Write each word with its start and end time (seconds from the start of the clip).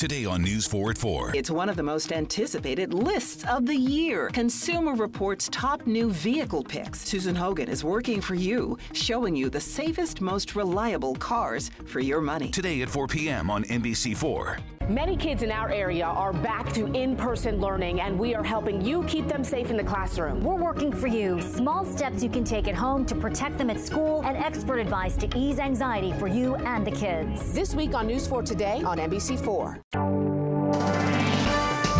Today 0.00 0.24
on 0.24 0.42
News 0.42 0.66
4 0.66 0.92
at 0.92 0.96
4. 0.96 1.32
It's 1.34 1.50
one 1.50 1.68
of 1.68 1.76
the 1.76 1.82
most 1.82 2.10
anticipated 2.10 2.94
lists 2.94 3.44
of 3.44 3.66
the 3.66 3.76
year. 3.76 4.30
Consumer 4.32 4.94
Reports 4.94 5.50
top 5.52 5.86
new 5.86 6.10
vehicle 6.10 6.64
picks. 6.64 7.00
Susan 7.00 7.34
Hogan 7.34 7.68
is 7.68 7.84
working 7.84 8.22
for 8.22 8.34
you, 8.34 8.78
showing 8.94 9.36
you 9.36 9.50
the 9.50 9.60
safest, 9.60 10.22
most 10.22 10.56
reliable 10.56 11.16
cars 11.16 11.70
for 11.84 12.00
your 12.00 12.22
money. 12.22 12.48
Today 12.48 12.80
at 12.80 12.88
4 12.88 13.08
p.m. 13.08 13.50
on 13.50 13.64
NBC4. 13.64 14.58
Many 14.88 15.16
kids 15.16 15.44
in 15.44 15.52
our 15.52 15.70
area 15.70 16.04
are 16.04 16.32
back 16.32 16.72
to 16.72 16.86
in 16.86 17.14
person 17.14 17.60
learning, 17.60 18.00
and 18.00 18.18
we 18.18 18.34
are 18.34 18.42
helping 18.42 18.84
you 18.84 19.04
keep 19.04 19.28
them 19.28 19.44
safe 19.44 19.70
in 19.70 19.76
the 19.76 19.84
classroom. 19.84 20.42
We're 20.42 20.60
working 20.60 20.92
for 20.92 21.06
you. 21.06 21.40
Small 21.40 21.84
steps 21.84 22.24
you 22.24 22.28
can 22.28 22.42
take 22.42 22.66
at 22.66 22.74
home 22.74 23.06
to 23.06 23.14
protect 23.14 23.56
them 23.56 23.70
at 23.70 23.78
school, 23.78 24.22
and 24.24 24.36
expert 24.36 24.78
advice 24.78 25.16
to 25.18 25.28
ease 25.38 25.60
anxiety 25.60 26.12
for 26.14 26.26
you 26.26 26.56
and 26.56 26.84
the 26.84 26.90
kids. 26.90 27.52
This 27.52 27.72
week 27.72 27.94
on 27.94 28.08
News 28.08 28.26
4 28.26 28.42
Today 28.42 28.82
on 28.84 28.98
NBC4. 28.98 29.80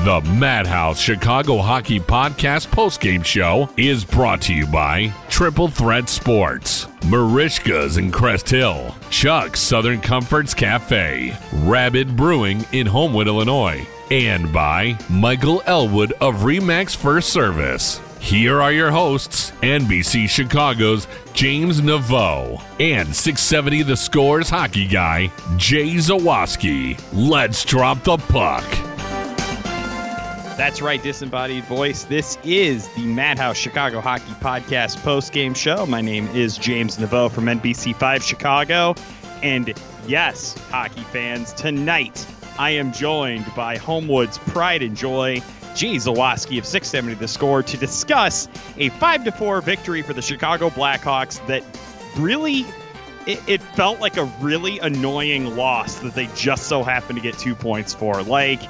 The 0.05 0.23
Madhouse 0.39 1.01
Chicago 1.01 1.59
Hockey 1.59 1.99
Podcast 1.99 2.69
postgame 2.69 3.25
show 3.25 3.69
is 3.77 4.05
brought 4.05 4.41
to 4.43 4.55
you 4.55 4.67
by 4.69 5.13
Triple 5.29 5.67
Threat 5.69 6.09
Sports, 6.09 6.87
Merichka's 7.03 7.97
in 7.97 8.13
Crest 8.13 8.49
Hill, 8.49 8.95
Chuck's 9.11 9.59
Southern 9.61 10.01
Comforts 10.01 10.55
Cafe, 10.55 11.37
Rabid 11.53 12.17
Brewing 12.17 12.65
in 12.73 12.87
Homewood, 12.87 13.27
Illinois, 13.27 13.85
and 14.11 14.53
by 14.53 14.97
Michael 15.11 15.61
Elwood 15.67 16.13
of 16.21 16.37
Remax 16.37 16.95
First 16.95 17.31
Service. 17.31 18.01
Here 18.21 18.61
are 18.61 18.71
your 18.71 18.91
hosts, 18.91 19.51
NBC 19.63 20.29
Chicago's 20.29 21.09
James 21.33 21.81
Neveau 21.81 22.63
and 22.79 23.09
670 23.09 23.83
The 23.83 23.97
Scores 23.97 24.49
hockey 24.49 24.87
guy, 24.87 25.33
Jay 25.57 25.95
Zawaski. 25.95 27.03
Let's 27.13 27.65
drop 27.65 28.05
the 28.05 28.19
puck. 28.19 28.65
That's 30.57 30.83
right, 30.83 31.03
disembodied 31.03 31.65
voice. 31.65 32.05
This 32.05 32.37
is 32.45 32.89
the 32.95 33.07
Madhouse 33.07 33.57
Chicago 33.57 34.01
Hockey 34.01 34.33
Podcast 34.35 35.03
post-game 35.03 35.55
show. 35.55 35.87
My 35.87 36.03
name 36.03 36.29
is 36.29 36.59
James 36.59 36.99
Neveau 36.99 37.31
from 37.31 37.47
NBC5 37.47 38.23
Chicago. 38.23 38.95
And 39.43 39.73
yes, 40.07 40.57
hockey 40.69 41.03
fans, 41.05 41.55
tonight 41.55 42.27
I 42.59 42.71
am 42.71 42.93
joined 42.93 43.47
by 43.57 43.79
Homewood's 43.79 44.37
pride 44.39 44.83
and 44.83 44.95
joy, 44.95 45.41
Jay 45.75 45.97
Zawaski 45.97 46.59
of 46.59 46.67
670 46.67 47.15
The 47.15 47.29
Score, 47.29 47.63
to 47.63 47.77
discuss 47.77 48.49
a 48.77 48.89
5 48.91 49.35
4 49.35 49.61
victory 49.61 50.03
for 50.03 50.13
the 50.13 50.23
Chicago 50.23 50.71
Blackhawks 50.71 51.45
that 51.47 51.65
really 52.17 52.65
it, 53.27 53.41
it, 53.47 53.63
felt 53.63 54.01
like 54.01 54.17
a 54.17 54.25
really 54.41 54.79
annoying 54.79 55.57
loss 55.57 56.01
that 56.01 56.15
they 56.15 56.27
just 56.35 56.69
so 56.69 56.83
happened 56.83 57.19
to 57.19 57.23
get 57.23 57.39
two 57.39 57.55
points 57.55 57.93
for. 57.93 58.23
Like, 58.23 58.61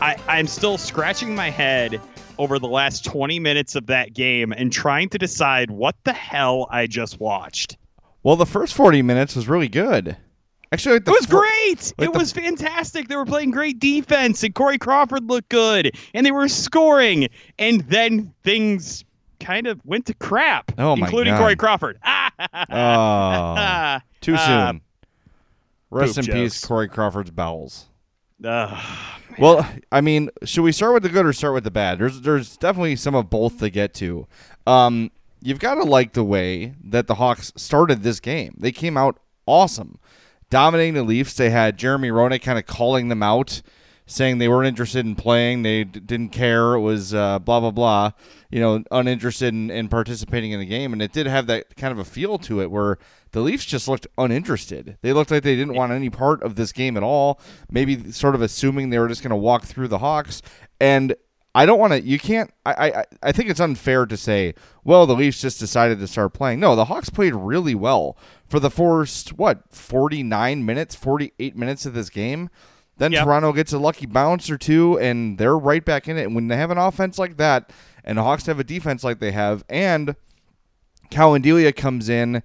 I, 0.00 0.16
I'm 0.28 0.46
still 0.46 0.78
scratching 0.78 1.34
my 1.34 1.50
head 1.50 2.00
over 2.38 2.58
the 2.58 2.68
last 2.68 3.04
20 3.04 3.38
minutes 3.38 3.74
of 3.74 3.86
that 3.86 4.12
game 4.12 4.52
and 4.52 4.72
trying 4.72 5.08
to 5.10 5.18
decide 5.18 5.70
what 5.70 5.96
the 6.04 6.12
hell 6.12 6.66
I 6.70 6.86
just 6.86 7.20
watched. 7.20 7.76
Well, 8.22 8.36
the 8.36 8.46
first 8.46 8.74
40 8.74 9.02
minutes 9.02 9.36
was 9.36 9.48
really 9.48 9.68
good. 9.68 10.16
Actually, 10.74 10.94
like 10.94 11.06
it 11.06 11.10
was 11.10 11.26
great. 11.26 11.94
Like 11.98 12.08
it 12.08 12.12
the, 12.12 12.18
was 12.18 12.32
fantastic. 12.32 13.06
They 13.06 13.14
were 13.14 13.24
playing 13.24 13.52
great 13.52 13.78
defense, 13.78 14.42
and 14.42 14.52
Corey 14.52 14.76
Crawford 14.76 15.30
looked 15.30 15.48
good, 15.48 15.96
and 16.14 16.26
they 16.26 16.32
were 16.32 16.48
scoring. 16.48 17.28
And 17.60 17.82
then 17.82 18.34
things 18.42 19.04
kind 19.38 19.68
of 19.68 19.80
went 19.84 20.06
to 20.06 20.14
crap, 20.14 20.72
oh 20.76 20.94
including 20.94 21.36
Corey 21.36 21.54
Crawford. 21.54 22.00
oh, 22.04 23.98
too 24.20 24.34
uh, 24.34 24.70
soon. 24.70 24.80
Rest 25.90 26.18
in 26.18 26.24
jokes. 26.24 26.34
peace, 26.34 26.64
Corey 26.64 26.88
Crawford's 26.88 27.30
bowels. 27.30 27.86
Uh, 28.44 28.76
well, 29.38 29.64
I 29.92 30.00
mean, 30.00 30.28
should 30.42 30.62
we 30.62 30.72
start 30.72 30.92
with 30.92 31.04
the 31.04 31.08
good 31.08 31.24
or 31.24 31.32
start 31.32 31.54
with 31.54 31.62
the 31.62 31.70
bad? 31.70 32.00
There's 32.00 32.20
there's 32.22 32.56
definitely 32.56 32.96
some 32.96 33.14
of 33.14 33.30
both 33.30 33.60
to 33.60 33.70
get 33.70 33.94
to. 33.94 34.26
Um, 34.66 35.12
you've 35.40 35.60
got 35.60 35.76
to 35.76 35.84
like 35.84 36.14
the 36.14 36.24
way 36.24 36.74
that 36.82 37.06
the 37.06 37.14
Hawks 37.14 37.52
started 37.54 38.02
this 38.02 38.18
game. 38.18 38.56
They 38.58 38.72
came 38.72 38.96
out 38.96 39.20
awesome, 39.46 39.98
dominating 40.54 40.94
the 40.94 41.02
Leafs. 41.02 41.34
They 41.34 41.50
had 41.50 41.76
Jeremy 41.76 42.10
Roenick 42.10 42.42
kind 42.42 42.60
of 42.60 42.64
calling 42.64 43.08
them 43.08 43.24
out, 43.24 43.60
saying 44.06 44.38
they 44.38 44.46
weren't 44.46 44.68
interested 44.68 45.04
in 45.04 45.16
playing. 45.16 45.64
They 45.64 45.82
d- 45.82 45.98
didn't 45.98 46.28
care. 46.28 46.74
It 46.74 46.80
was 46.80 47.12
uh, 47.12 47.40
blah 47.40 47.58
blah 47.58 47.72
blah. 47.72 48.12
You 48.50 48.60
know, 48.60 48.84
uninterested 48.92 49.52
in, 49.52 49.68
in 49.68 49.88
participating 49.88 50.52
in 50.52 50.60
the 50.60 50.66
game, 50.66 50.92
and 50.92 51.02
it 51.02 51.12
did 51.12 51.26
have 51.26 51.48
that 51.48 51.74
kind 51.74 51.90
of 51.90 51.98
a 51.98 52.04
feel 52.04 52.38
to 52.38 52.60
it 52.60 52.70
where 52.70 52.98
the 53.32 53.40
Leafs 53.40 53.64
just 53.64 53.88
looked 53.88 54.06
uninterested. 54.16 54.96
They 55.02 55.12
looked 55.12 55.32
like 55.32 55.42
they 55.42 55.56
didn't 55.56 55.74
want 55.74 55.90
any 55.90 56.08
part 56.08 56.40
of 56.44 56.54
this 56.54 56.70
game 56.70 56.96
at 56.96 57.02
all. 57.02 57.40
Maybe 57.68 58.12
sort 58.12 58.36
of 58.36 58.40
assuming 58.40 58.90
they 58.90 59.00
were 59.00 59.08
just 59.08 59.24
going 59.24 59.30
to 59.30 59.36
walk 59.36 59.64
through 59.64 59.88
the 59.88 59.98
Hawks. 59.98 60.40
And 60.78 61.16
I 61.54 61.66
don't 61.66 61.78
want 61.78 61.92
to. 61.92 62.02
You 62.02 62.18
can't. 62.18 62.52
I, 62.66 62.72
I 62.72 63.04
I 63.22 63.32
think 63.32 63.48
it's 63.48 63.60
unfair 63.60 64.06
to 64.06 64.16
say, 64.16 64.54
well, 64.82 65.06
the 65.06 65.14
Leafs 65.14 65.40
just 65.40 65.60
decided 65.60 65.98
to 66.00 66.06
start 66.06 66.32
playing. 66.32 66.60
No, 66.60 66.74
the 66.74 66.86
Hawks 66.86 67.10
played 67.10 67.34
really 67.34 67.74
well 67.74 68.16
for 68.46 68.58
the 68.58 68.70
first 68.70 69.38
what 69.38 69.62
forty 69.70 70.22
nine 70.22 70.64
minutes, 70.64 70.94
forty 70.94 71.32
eight 71.38 71.56
minutes 71.56 71.86
of 71.86 71.94
this 71.94 72.10
game. 72.10 72.50
Then 72.96 73.12
yep. 73.12 73.24
Toronto 73.24 73.52
gets 73.52 73.72
a 73.72 73.78
lucky 73.78 74.06
bounce 74.06 74.50
or 74.50 74.58
two, 74.58 74.98
and 74.98 75.38
they're 75.38 75.58
right 75.58 75.84
back 75.84 76.08
in 76.08 76.16
it. 76.16 76.24
And 76.24 76.34
when 76.34 76.48
they 76.48 76.56
have 76.56 76.70
an 76.70 76.78
offense 76.78 77.18
like 77.18 77.36
that, 77.38 77.70
and 78.04 78.18
the 78.18 78.22
Hawks 78.22 78.46
have 78.46 78.60
a 78.60 78.64
defense 78.64 79.02
like 79.02 79.18
they 79.18 79.32
have, 79.32 79.64
and 79.68 80.14
Collin 81.10 81.42
Delia 81.42 81.72
comes 81.72 82.08
in 82.08 82.42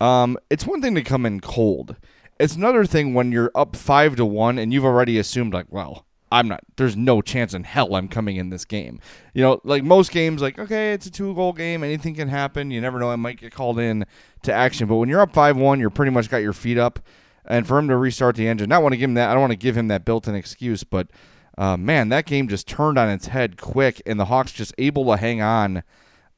um, 0.00 0.38
it's 0.50 0.66
one 0.66 0.80
thing 0.80 0.94
to 0.94 1.02
come 1.02 1.26
in 1.26 1.40
cold. 1.40 1.96
It's 2.38 2.54
another 2.54 2.84
thing 2.84 3.14
when 3.14 3.32
you're 3.32 3.50
up 3.54 3.74
five 3.74 4.16
to 4.16 4.24
one 4.24 4.58
and 4.58 4.72
you've 4.72 4.84
already 4.84 5.18
assumed 5.18 5.52
like, 5.52 5.66
well, 5.70 6.06
I'm 6.30 6.48
not. 6.48 6.62
There's 6.76 6.96
no 6.96 7.22
chance 7.22 7.54
in 7.54 7.64
hell 7.64 7.94
I'm 7.94 8.08
coming 8.08 8.36
in 8.36 8.50
this 8.50 8.64
game. 8.64 9.00
You 9.34 9.42
know, 9.42 9.60
like 9.64 9.84
most 9.84 10.10
games, 10.10 10.42
like 10.42 10.58
okay, 10.58 10.92
it's 10.92 11.06
a 11.06 11.10
two 11.10 11.34
goal 11.34 11.52
game. 11.52 11.82
Anything 11.82 12.14
can 12.14 12.28
happen. 12.28 12.70
You 12.70 12.80
never 12.80 12.98
know. 12.98 13.10
I 13.10 13.16
might 13.16 13.40
get 13.40 13.52
called 13.52 13.78
in 13.78 14.06
to 14.42 14.52
action. 14.52 14.88
But 14.88 14.96
when 14.96 15.08
you're 15.08 15.20
up 15.20 15.32
five 15.32 15.56
one, 15.56 15.80
you're 15.80 15.90
pretty 15.90 16.12
much 16.12 16.28
got 16.30 16.38
your 16.38 16.52
feet 16.52 16.78
up. 16.78 17.00
And 17.44 17.66
for 17.66 17.78
him 17.78 17.88
to 17.88 17.96
restart 17.96 18.36
the 18.36 18.46
engine, 18.46 18.68
not 18.68 18.82
want 18.82 18.92
to 18.92 18.98
give 18.98 19.08
him 19.08 19.14
that. 19.14 19.30
I 19.30 19.32
don't 19.32 19.40
want 19.40 19.52
to 19.52 19.56
give 19.56 19.74
him 19.74 19.88
that 19.88 20.04
built-in 20.04 20.34
excuse, 20.34 20.84
but 20.84 21.08
uh, 21.56 21.78
man, 21.78 22.10
that 22.10 22.26
game 22.26 22.46
just 22.46 22.68
turned 22.68 22.98
on 22.98 23.08
its 23.08 23.28
head 23.28 23.56
quick, 23.58 24.02
and 24.04 24.20
the 24.20 24.26
Hawks 24.26 24.52
just 24.52 24.74
able 24.76 25.06
to 25.06 25.16
hang 25.16 25.40
on 25.40 25.82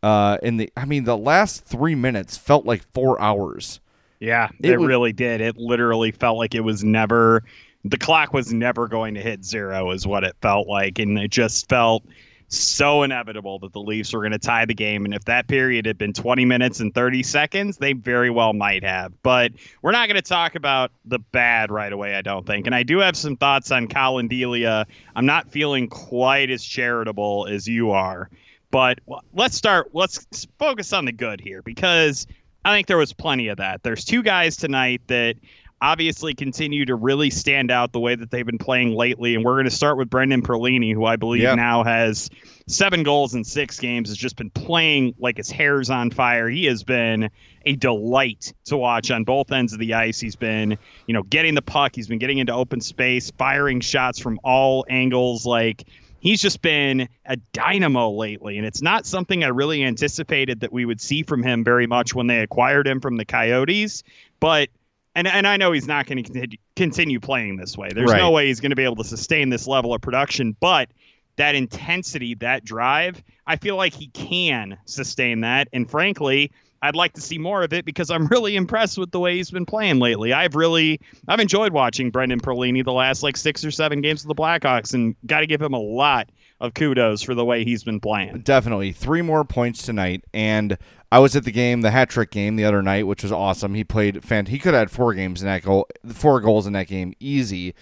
uh, 0.04 0.38
in 0.42 0.56
the, 0.56 0.72
I 0.76 0.84
mean, 0.84 1.04
the 1.04 1.16
last 1.16 1.64
three 1.64 1.96
minutes 1.96 2.36
felt 2.36 2.64
like 2.64 2.84
four 2.94 3.20
hours. 3.20 3.80
Yeah, 4.20 4.50
it, 4.60 4.70
it 4.70 4.78
was, 4.78 4.86
really 4.86 5.12
did. 5.12 5.40
It 5.40 5.56
literally 5.56 6.12
felt 6.12 6.38
like 6.38 6.54
it 6.54 6.60
was 6.60 6.84
never, 6.84 7.42
the 7.84 7.98
clock 7.98 8.32
was 8.32 8.52
never 8.52 8.88
going 8.88 9.14
to 9.14 9.20
hit 9.20 9.44
zero, 9.44 9.90
is 9.90 10.06
what 10.06 10.24
it 10.24 10.36
felt 10.42 10.68
like, 10.68 10.98
and 10.98 11.18
it 11.18 11.30
just 11.30 11.68
felt 11.68 12.04
so 12.52 13.04
inevitable 13.04 13.60
that 13.60 13.72
the 13.72 13.80
Leafs 13.80 14.12
were 14.12 14.20
going 14.20 14.32
to 14.32 14.38
tie 14.38 14.64
the 14.64 14.74
game. 14.74 15.04
And 15.04 15.14
if 15.14 15.24
that 15.26 15.46
period 15.46 15.86
had 15.86 15.96
been 15.96 16.12
20 16.12 16.44
minutes 16.44 16.80
and 16.80 16.92
30 16.92 17.22
seconds, 17.22 17.76
they 17.76 17.92
very 17.92 18.28
well 18.28 18.52
might 18.52 18.82
have. 18.82 19.12
But 19.22 19.52
we're 19.82 19.92
not 19.92 20.08
going 20.08 20.16
to 20.16 20.28
talk 20.28 20.56
about 20.56 20.90
the 21.04 21.20
bad 21.20 21.70
right 21.70 21.92
away, 21.92 22.16
I 22.16 22.22
don't 22.22 22.44
think. 22.44 22.66
And 22.66 22.74
I 22.74 22.82
do 22.82 22.98
have 22.98 23.16
some 23.16 23.36
thoughts 23.36 23.70
on 23.70 23.86
Collin 23.86 24.26
Delia. 24.26 24.86
I'm 25.14 25.26
not 25.26 25.50
feeling 25.50 25.88
quite 25.88 26.50
as 26.50 26.64
charitable 26.64 27.46
as 27.48 27.68
you 27.68 27.92
are. 27.92 28.28
But 28.72 28.98
let's 29.32 29.56
start, 29.56 29.90
let's 29.92 30.46
focus 30.58 30.92
on 30.92 31.04
the 31.04 31.12
good 31.12 31.40
here 31.40 31.62
because 31.62 32.26
I 32.64 32.74
think 32.74 32.88
there 32.88 32.98
was 32.98 33.12
plenty 33.12 33.48
of 33.48 33.58
that. 33.58 33.82
There's 33.82 34.04
two 34.04 34.22
guys 34.22 34.56
tonight 34.56 35.02
that 35.06 35.36
obviously 35.82 36.34
continue 36.34 36.84
to 36.84 36.94
really 36.94 37.30
stand 37.30 37.70
out 37.70 37.92
the 37.92 38.00
way 38.00 38.14
that 38.14 38.30
they've 38.30 38.46
been 38.46 38.58
playing 38.58 38.94
lately. 38.94 39.34
And 39.34 39.44
we're 39.44 39.54
going 39.54 39.64
to 39.64 39.70
start 39.70 39.96
with 39.96 40.10
Brendan 40.10 40.42
Perlini, 40.42 40.92
who 40.92 41.04
I 41.06 41.16
believe 41.16 41.42
yeah. 41.42 41.54
now 41.54 41.82
has 41.84 42.28
seven 42.66 43.02
goals 43.02 43.34
in 43.34 43.44
six 43.44 43.78
games, 43.80 44.08
has 44.08 44.18
just 44.18 44.36
been 44.36 44.50
playing 44.50 45.14
like 45.18 45.38
his 45.38 45.50
hair's 45.50 45.88
on 45.88 46.10
fire. 46.10 46.48
He 46.48 46.66
has 46.66 46.84
been 46.84 47.30
a 47.64 47.76
delight 47.76 48.52
to 48.64 48.76
watch 48.76 49.10
on 49.10 49.24
both 49.24 49.50
ends 49.52 49.72
of 49.72 49.78
the 49.78 49.94
ice. 49.94 50.20
He's 50.20 50.36
been, 50.36 50.76
you 51.06 51.14
know, 51.14 51.22
getting 51.22 51.54
the 51.54 51.62
puck, 51.62 51.94
he's 51.94 52.08
been 52.08 52.18
getting 52.18 52.38
into 52.38 52.52
open 52.52 52.80
space, 52.80 53.30
firing 53.32 53.80
shots 53.80 54.18
from 54.18 54.38
all 54.44 54.84
angles. 54.88 55.46
Like, 55.46 55.84
he's 56.20 56.42
just 56.42 56.60
been 56.60 57.08
a 57.26 57.36
dynamo 57.52 58.10
lately. 58.10 58.58
And 58.58 58.66
it's 58.66 58.82
not 58.82 59.06
something 59.06 59.42
I 59.44 59.48
really 59.48 59.82
anticipated 59.82 60.60
that 60.60 60.72
we 60.72 60.84
would 60.84 61.00
see 61.00 61.22
from 61.22 61.42
him 61.42 61.64
very 61.64 61.86
much 61.86 62.14
when 62.14 62.26
they 62.26 62.40
acquired 62.40 62.86
him 62.86 63.00
from 63.00 63.16
the 63.16 63.24
Coyotes. 63.24 64.02
But 64.38 64.68
and 65.14 65.26
and 65.26 65.46
I 65.46 65.56
know 65.56 65.72
he's 65.72 65.88
not 65.88 66.06
going 66.06 66.22
to 66.22 66.56
continue 66.76 67.20
playing 67.20 67.56
this 67.56 67.76
way. 67.76 67.88
There's 67.92 68.10
right. 68.10 68.18
no 68.18 68.30
way 68.30 68.46
he's 68.46 68.60
going 68.60 68.70
to 68.70 68.76
be 68.76 68.84
able 68.84 68.96
to 68.96 69.04
sustain 69.04 69.48
this 69.48 69.66
level 69.66 69.94
of 69.94 70.00
production, 70.00 70.56
but 70.58 70.88
that 71.36 71.54
intensity, 71.54 72.34
that 72.34 72.64
drive, 72.64 73.22
I 73.46 73.56
feel 73.56 73.76
like 73.76 73.94
he 73.94 74.08
can 74.08 74.78
sustain 74.84 75.40
that. 75.40 75.68
And 75.72 75.90
frankly, 75.90 76.52
I'd 76.82 76.96
like 76.96 77.14
to 77.14 77.20
see 77.20 77.38
more 77.38 77.62
of 77.62 77.72
it 77.72 77.84
because 77.84 78.10
I'm 78.10 78.26
really 78.30 78.56
impressed 78.56 78.98
with 78.98 79.10
the 79.10 79.20
way 79.20 79.36
he's 79.36 79.50
been 79.50 79.66
playing 79.66 79.98
lately. 79.98 80.32
I've 80.32 80.54
really 80.54 81.00
I've 81.28 81.40
enjoyed 81.40 81.72
watching 81.72 82.10
Brendan 82.10 82.40
Perlini 82.40 82.84
the 82.84 82.92
last 82.92 83.22
like 83.22 83.36
6 83.36 83.64
or 83.64 83.70
7 83.70 84.00
games 84.00 84.22
of 84.22 84.28
the 84.28 84.34
Blackhawks 84.34 84.94
and 84.94 85.16
got 85.26 85.40
to 85.40 85.46
give 85.46 85.60
him 85.60 85.74
a 85.74 85.80
lot 85.80 86.30
of 86.60 86.74
kudos 86.74 87.22
for 87.22 87.34
the 87.34 87.44
way 87.44 87.64
he's 87.64 87.82
been 87.82 88.00
playing. 88.00 88.40
Definitely. 88.40 88.92
3 88.92 89.22
more 89.22 89.44
points 89.44 89.82
tonight 89.82 90.24
and 90.34 90.76
I 91.12 91.18
was 91.18 91.34
at 91.34 91.44
the 91.44 91.50
game, 91.50 91.80
the 91.80 91.90
hat 91.90 92.08
trick 92.08 92.30
game 92.30 92.56
the 92.56 92.64
other 92.64 92.82
night, 92.82 93.06
which 93.06 93.22
was 93.22 93.32
awesome. 93.32 93.74
He 93.74 93.82
played 93.82 94.22
fan. 94.22 94.46
He 94.46 94.58
could 94.58 94.74
have 94.74 94.82
had 94.82 94.90
four 94.90 95.12
games 95.12 95.42
in 95.42 95.48
that 95.48 95.62
goal, 95.62 95.88
four 96.06 96.40
goals 96.40 96.66
in 96.66 96.72
that 96.74 96.86
game, 96.86 97.14
easy. 97.18 97.74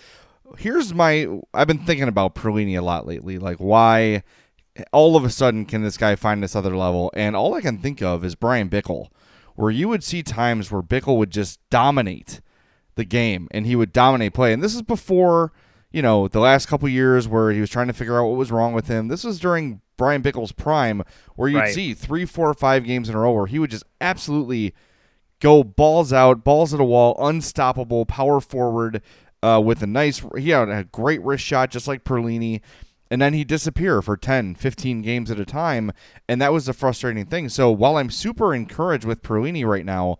Here's 0.56 0.94
my. 0.94 1.28
I've 1.52 1.66
been 1.66 1.84
thinking 1.84 2.08
about 2.08 2.34
Perlini 2.34 2.78
a 2.78 2.82
lot 2.82 3.06
lately. 3.06 3.38
Like 3.38 3.58
why, 3.58 4.22
all 4.92 5.14
of 5.14 5.24
a 5.24 5.30
sudden, 5.30 5.66
can 5.66 5.82
this 5.82 5.98
guy 5.98 6.16
find 6.16 6.42
this 6.42 6.56
other 6.56 6.74
level? 6.74 7.10
And 7.12 7.36
all 7.36 7.52
I 7.52 7.60
can 7.60 7.76
think 7.76 8.00
of 8.00 8.24
is 8.24 8.34
Bryan 8.34 8.70
Bickell, 8.70 9.08
where 9.56 9.70
you 9.70 9.88
would 9.88 10.02
see 10.02 10.22
times 10.22 10.70
where 10.70 10.80
Bickell 10.80 11.18
would 11.18 11.30
just 11.30 11.60
dominate 11.68 12.40
the 12.94 13.04
game 13.04 13.46
and 13.50 13.66
he 13.66 13.76
would 13.76 13.92
dominate 13.92 14.32
play. 14.32 14.54
And 14.54 14.62
this 14.62 14.74
is 14.74 14.80
before 14.80 15.52
you 15.90 16.02
know, 16.02 16.28
the 16.28 16.40
last 16.40 16.66
couple 16.66 16.88
years 16.88 17.26
where 17.26 17.50
he 17.50 17.60
was 17.60 17.70
trying 17.70 17.86
to 17.86 17.92
figure 17.92 18.18
out 18.18 18.26
what 18.26 18.36
was 18.36 18.52
wrong 18.52 18.72
with 18.72 18.88
him. 18.88 19.08
This 19.08 19.24
was 19.24 19.38
during 19.40 19.80
Bryan 19.96 20.22
Bickell's 20.22 20.52
prime, 20.52 21.02
where 21.36 21.48
you'd 21.48 21.58
right. 21.58 21.74
see 21.74 21.94
three, 21.94 22.24
four, 22.24 22.52
five 22.54 22.84
games 22.84 23.08
in 23.08 23.14
a 23.14 23.20
row 23.20 23.32
where 23.32 23.46
he 23.46 23.58
would 23.58 23.70
just 23.70 23.84
absolutely 24.00 24.74
go 25.40 25.64
balls 25.64 26.12
out, 26.12 26.44
balls 26.44 26.74
at 26.74 26.80
a 26.80 26.84
wall, 26.84 27.16
unstoppable, 27.18 28.04
power 28.06 28.40
forward 28.40 29.02
uh, 29.42 29.60
with 29.64 29.82
a 29.82 29.86
nice. 29.86 30.22
He 30.36 30.50
had 30.50 30.68
a 30.68 30.84
great 30.84 31.22
wrist 31.22 31.44
shot, 31.44 31.70
just 31.70 31.88
like 31.88 32.04
Perlini. 32.04 32.60
And 33.10 33.22
then 33.22 33.32
he'd 33.32 33.48
disappear 33.48 34.02
for 34.02 34.18
10, 34.18 34.56
15 34.56 35.00
games 35.00 35.30
at 35.30 35.40
a 35.40 35.46
time. 35.46 35.92
And 36.28 36.42
that 36.42 36.52
was 36.52 36.66
the 36.66 36.74
frustrating 36.74 37.24
thing. 37.24 37.48
So 37.48 37.70
while 37.70 37.96
I'm 37.96 38.10
super 38.10 38.54
encouraged 38.54 39.06
with 39.06 39.22
Perlini 39.22 39.64
right 39.64 39.86
now, 39.86 40.18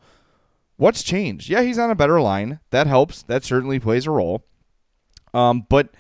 what's 0.77 1.03
changed? 1.03 1.51
Yeah, 1.51 1.61
he's 1.61 1.79
on 1.79 1.91
a 1.91 1.95
better 1.95 2.19
line. 2.19 2.61
That 2.71 2.87
helps. 2.87 3.23
That 3.25 3.45
certainly 3.45 3.79
plays 3.79 4.07
a 4.07 4.11
role. 4.11 4.47
Um, 5.39 5.67
but 5.69 5.91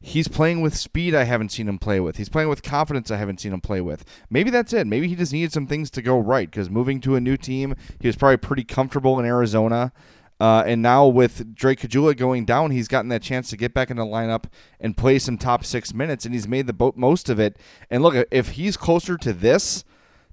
he's 0.00 0.28
playing 0.28 0.60
with 0.60 0.76
speed 0.76 1.14
I 1.14 1.24
haven't 1.24 1.50
seen 1.50 1.68
him 1.68 1.78
play 1.78 2.00
with. 2.00 2.18
He's 2.18 2.28
playing 2.28 2.50
with 2.50 2.62
confidence 2.62 3.10
I 3.10 3.16
haven't 3.16 3.40
seen 3.40 3.54
him 3.54 3.62
play 3.62 3.80
with. 3.80 4.04
Maybe 4.28 4.50
that's 4.50 4.74
it. 4.74 4.86
Maybe 4.86 5.08
he 5.08 5.16
just 5.16 5.32
needed 5.32 5.52
some 5.52 5.66
things 5.66 5.90
to 5.92 6.02
go 6.02 6.18
right 6.18 6.50
because 6.50 6.68
moving 6.68 7.00
to 7.00 7.16
a 7.16 7.20
new 7.20 7.38
team, 7.38 7.74
he 7.98 8.06
was 8.06 8.16
probably 8.16 8.36
pretty 8.36 8.64
comfortable 8.64 9.18
in 9.18 9.24
Arizona. 9.24 9.92
Uh, 10.38 10.62
and 10.66 10.82
now 10.82 11.06
with 11.06 11.54
Drake 11.54 11.80
Caggiula 11.80 12.14
going 12.14 12.44
down, 12.44 12.72
he's 12.72 12.88
gotten 12.88 13.08
that 13.08 13.22
chance 13.22 13.48
to 13.50 13.56
get 13.56 13.72
back 13.72 13.90
in 13.90 13.96
the 13.96 14.04
lineup 14.04 14.44
and 14.78 14.96
play 14.96 15.18
some 15.18 15.38
top 15.38 15.64
six 15.64 15.94
minutes, 15.94 16.26
and 16.26 16.34
he's 16.34 16.48
made 16.48 16.66
the 16.66 16.92
most 16.96 17.30
of 17.30 17.40
it. 17.40 17.56
And 17.88 18.02
look, 18.02 18.26
if 18.30 18.50
he's 18.50 18.76
closer 18.76 19.16
to 19.16 19.32
this 19.32 19.84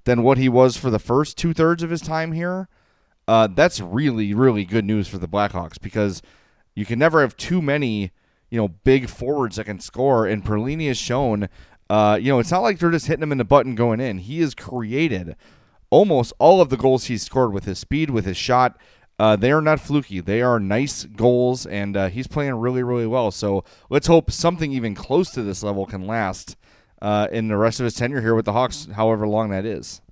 than 0.04 0.22
what 0.22 0.36
he 0.36 0.48
was 0.48 0.76
for 0.76 0.90
the 0.90 0.98
first 0.98 1.38
two 1.38 1.54
thirds 1.54 1.82
of 1.82 1.88
his 1.88 2.02
time 2.02 2.32
here, 2.32 2.68
uh, 3.26 3.46
that's 3.46 3.80
really, 3.80 4.34
really 4.34 4.64
good 4.66 4.84
news 4.84 5.08
for 5.08 5.16
the 5.16 5.28
Blackhawks 5.28 5.80
because 5.80 6.20
you 6.74 6.84
can 6.84 6.98
never 6.98 7.20
have 7.22 7.36
too 7.36 7.62
many 7.62 8.10
you 8.52 8.58
know, 8.58 8.68
big 8.68 9.08
forwards 9.08 9.56
that 9.56 9.64
can 9.64 9.80
score. 9.80 10.26
And 10.26 10.44
Perlini 10.44 10.86
has 10.88 10.98
shown, 10.98 11.48
uh, 11.88 12.18
you 12.20 12.30
know, 12.30 12.38
it's 12.38 12.50
not 12.50 12.60
like 12.60 12.78
they're 12.78 12.90
just 12.90 13.06
hitting 13.06 13.22
him 13.22 13.32
in 13.32 13.38
the 13.38 13.44
button 13.44 13.74
going 13.74 13.98
in. 13.98 14.18
He 14.18 14.40
has 14.40 14.54
created 14.54 15.36
almost 15.88 16.34
all 16.38 16.60
of 16.60 16.68
the 16.68 16.76
goals 16.76 17.06
he's 17.06 17.22
scored 17.22 17.54
with 17.54 17.64
his 17.64 17.78
speed, 17.78 18.10
with 18.10 18.26
his 18.26 18.36
shot. 18.36 18.76
Uh, 19.18 19.36
they 19.36 19.52
are 19.52 19.62
not 19.62 19.80
fluky. 19.80 20.20
They 20.20 20.42
are 20.42 20.60
nice 20.60 21.04
goals, 21.04 21.64
and 21.64 21.96
uh, 21.96 22.08
he's 22.08 22.26
playing 22.26 22.54
really, 22.56 22.82
really 22.82 23.06
well. 23.06 23.30
So 23.30 23.64
let's 23.88 24.06
hope 24.06 24.30
something 24.30 24.70
even 24.70 24.94
close 24.94 25.30
to 25.30 25.42
this 25.42 25.62
level 25.62 25.86
can 25.86 26.06
last 26.06 26.56
uh, 27.00 27.28
in 27.32 27.48
the 27.48 27.56
rest 27.56 27.80
of 27.80 27.84
his 27.84 27.94
tenure 27.94 28.20
here 28.20 28.34
with 28.34 28.44
the 28.44 28.52
Hawks, 28.52 28.86
however 28.94 29.26
long 29.26 29.48
that 29.48 29.64
is 29.64 30.02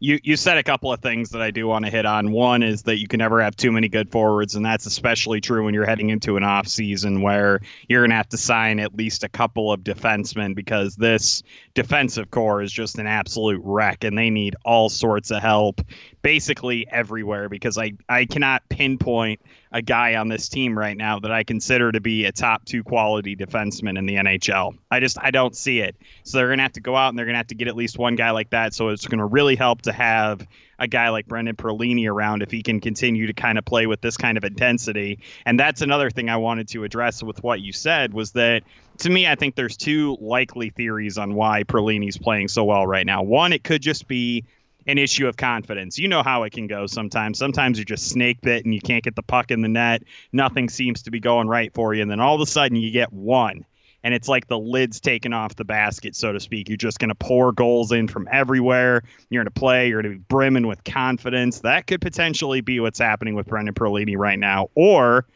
you 0.00 0.18
you 0.22 0.36
said 0.36 0.58
a 0.58 0.62
couple 0.62 0.92
of 0.92 1.00
things 1.00 1.30
that 1.30 1.42
I 1.42 1.50
do 1.50 1.66
want 1.66 1.84
to 1.84 1.90
hit 1.90 2.06
on. 2.06 2.30
One 2.30 2.62
is 2.62 2.82
that 2.82 2.98
you 2.98 3.08
can 3.08 3.18
never 3.18 3.42
have 3.42 3.56
too 3.56 3.72
many 3.72 3.88
good 3.88 4.10
forwards, 4.10 4.54
and 4.54 4.64
that's 4.64 4.86
especially 4.86 5.40
true 5.40 5.64
when 5.64 5.74
you're 5.74 5.86
heading 5.86 6.10
into 6.10 6.36
an 6.36 6.44
off 6.44 6.68
season 6.68 7.20
where 7.20 7.60
you're 7.88 8.02
going 8.02 8.10
to 8.10 8.16
have 8.16 8.28
to 8.28 8.36
sign 8.36 8.78
at 8.78 8.94
least 8.94 9.24
a 9.24 9.28
couple 9.28 9.72
of 9.72 9.80
defensemen 9.80 10.54
because 10.54 10.94
this 10.96 11.42
defensive 11.74 12.30
core 12.30 12.62
is 12.62 12.72
just 12.72 12.98
an 12.98 13.06
absolute 13.08 13.60
wreck, 13.64 14.04
and 14.04 14.16
they 14.16 14.30
need 14.30 14.54
all 14.64 14.88
sorts 14.88 15.30
of 15.30 15.42
help 15.42 15.80
basically 16.22 16.86
everywhere 16.90 17.48
because 17.48 17.76
I, 17.76 17.92
I 18.08 18.24
cannot 18.24 18.62
pinpoint 18.68 19.40
a 19.72 19.82
guy 19.82 20.14
on 20.14 20.28
this 20.28 20.48
team 20.48 20.78
right 20.78 20.96
now 20.96 21.18
that 21.20 21.30
I 21.30 21.44
consider 21.44 21.92
to 21.92 22.00
be 22.00 22.24
a 22.24 22.32
top 22.32 22.64
two 22.64 22.82
quality 22.82 23.36
defenseman 23.36 23.98
in 23.98 24.06
the 24.06 24.16
NHL. 24.16 24.76
I 24.90 25.00
just 25.00 25.18
I 25.20 25.30
don't 25.30 25.56
see 25.56 25.80
it. 25.80 25.96
So 26.24 26.38
they're 26.38 26.48
gonna 26.48 26.62
have 26.62 26.72
to 26.72 26.80
go 26.80 26.96
out 26.96 27.10
and 27.10 27.18
they're 27.18 27.26
gonna 27.26 27.38
have 27.38 27.48
to 27.48 27.54
get 27.54 27.68
at 27.68 27.76
least 27.76 27.98
one 27.98 28.16
guy 28.16 28.30
like 28.30 28.50
that. 28.50 28.74
So 28.74 28.88
it's 28.88 29.06
gonna 29.06 29.26
really 29.26 29.56
help 29.56 29.82
to 29.82 29.92
have 29.92 30.46
a 30.78 30.86
guy 30.86 31.08
like 31.08 31.26
Brendan 31.26 31.56
Perlini 31.56 32.08
around 32.08 32.42
if 32.42 32.50
he 32.50 32.62
can 32.62 32.80
continue 32.80 33.26
to 33.26 33.32
kind 33.32 33.58
of 33.58 33.64
play 33.64 33.86
with 33.86 34.00
this 34.00 34.16
kind 34.16 34.38
of 34.38 34.44
intensity. 34.44 35.18
And 35.44 35.58
that's 35.58 35.82
another 35.82 36.08
thing 36.08 36.30
I 36.30 36.36
wanted 36.36 36.68
to 36.68 36.84
address 36.84 37.22
with 37.22 37.42
what 37.42 37.60
you 37.60 37.72
said 37.72 38.14
was 38.14 38.32
that 38.32 38.62
to 38.98 39.10
me, 39.10 39.26
I 39.26 39.34
think 39.34 39.54
there's 39.54 39.76
two 39.76 40.16
likely 40.20 40.70
theories 40.70 41.18
on 41.18 41.34
why 41.34 41.64
Perlini's 41.64 42.18
playing 42.18 42.48
so 42.48 42.64
well 42.64 42.86
right 42.86 43.06
now. 43.06 43.22
One, 43.22 43.52
it 43.52 43.64
could 43.64 43.82
just 43.82 44.08
be 44.08 44.44
an 44.88 44.96
issue 44.96 45.28
of 45.28 45.36
confidence. 45.36 45.98
You 45.98 46.08
know 46.08 46.22
how 46.22 46.42
it 46.44 46.50
can 46.50 46.66
go 46.66 46.86
sometimes. 46.86 47.38
Sometimes 47.38 47.76
you're 47.76 47.84
just 47.84 48.08
snake 48.08 48.40
bit 48.40 48.64
and 48.64 48.74
you 48.74 48.80
can't 48.80 49.04
get 49.04 49.14
the 49.14 49.22
puck 49.22 49.50
in 49.50 49.60
the 49.60 49.68
net. 49.68 50.02
Nothing 50.32 50.70
seems 50.70 51.02
to 51.02 51.10
be 51.10 51.20
going 51.20 51.46
right 51.46 51.72
for 51.74 51.94
you. 51.94 52.00
And 52.00 52.10
then 52.10 52.20
all 52.20 52.34
of 52.34 52.40
a 52.40 52.46
sudden 52.46 52.78
you 52.78 52.90
get 52.90 53.12
one. 53.12 53.64
And 54.02 54.14
it's 54.14 54.28
like 54.28 54.46
the 54.46 54.58
lid's 54.58 55.00
taken 55.00 55.34
off 55.34 55.56
the 55.56 55.64
basket, 55.64 56.16
so 56.16 56.32
to 56.32 56.40
speak. 56.40 56.68
You're 56.68 56.78
just 56.78 57.00
going 57.00 57.10
to 57.10 57.14
pour 57.14 57.52
goals 57.52 57.92
in 57.92 58.08
from 58.08 58.28
everywhere. 58.32 59.02
You're 59.28 59.42
going 59.42 59.52
to 59.52 59.60
play. 59.60 59.88
You're 59.88 60.00
going 60.00 60.14
to 60.14 60.18
be 60.18 60.24
brimming 60.28 60.66
with 60.66 60.82
confidence. 60.84 61.60
That 61.60 61.86
could 61.86 62.00
potentially 62.00 62.62
be 62.62 62.80
what's 62.80 62.98
happening 62.98 63.34
with 63.34 63.46
Brendan 63.46 63.74
Perlini 63.74 64.16
right 64.16 64.38
now. 64.38 64.70
Or 64.74 65.26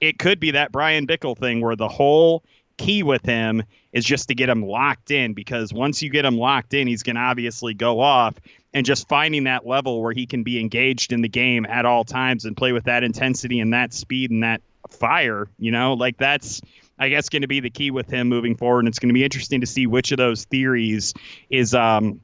it 0.00 0.18
could 0.18 0.40
be 0.40 0.50
that 0.50 0.72
Bryan 0.72 1.06
Bickell 1.06 1.38
thing 1.38 1.60
where 1.60 1.76
the 1.76 1.88
whole 1.88 2.42
key 2.78 3.02
with 3.02 3.24
him 3.24 3.62
is 3.92 4.04
just 4.04 4.28
to 4.28 4.34
get 4.34 4.48
him 4.48 4.62
locked 4.62 5.10
in 5.10 5.32
because 5.32 5.72
once 5.72 6.02
you 6.02 6.10
get 6.10 6.24
him 6.24 6.36
locked 6.36 6.74
in, 6.74 6.86
he's 6.86 7.02
going 7.02 7.16
to 7.16 7.22
obviously 7.22 7.74
go 7.74 8.00
off 8.00 8.34
and 8.76 8.84
just 8.84 9.08
finding 9.08 9.44
that 9.44 9.66
level 9.66 10.02
where 10.02 10.12
he 10.12 10.26
can 10.26 10.42
be 10.42 10.60
engaged 10.60 11.10
in 11.10 11.22
the 11.22 11.30
game 11.30 11.64
at 11.64 11.86
all 11.86 12.04
times 12.04 12.44
and 12.44 12.54
play 12.54 12.72
with 12.72 12.84
that 12.84 13.02
intensity 13.02 13.58
and 13.58 13.72
that 13.72 13.94
speed 13.94 14.30
and 14.30 14.42
that 14.42 14.60
fire, 14.90 15.48
you 15.58 15.70
know, 15.70 15.94
like 15.94 16.18
that's 16.18 16.60
I 16.98 17.08
guess 17.08 17.30
going 17.30 17.40
to 17.40 17.48
be 17.48 17.60
the 17.60 17.70
key 17.70 17.90
with 17.90 18.10
him 18.10 18.28
moving 18.28 18.54
forward. 18.54 18.80
And 18.80 18.88
it's 18.88 18.98
going 18.98 19.08
to 19.08 19.14
be 19.14 19.24
interesting 19.24 19.62
to 19.62 19.66
see 19.66 19.86
which 19.86 20.12
of 20.12 20.18
those 20.18 20.44
theories 20.44 21.14
is 21.48 21.72
um 21.72 22.20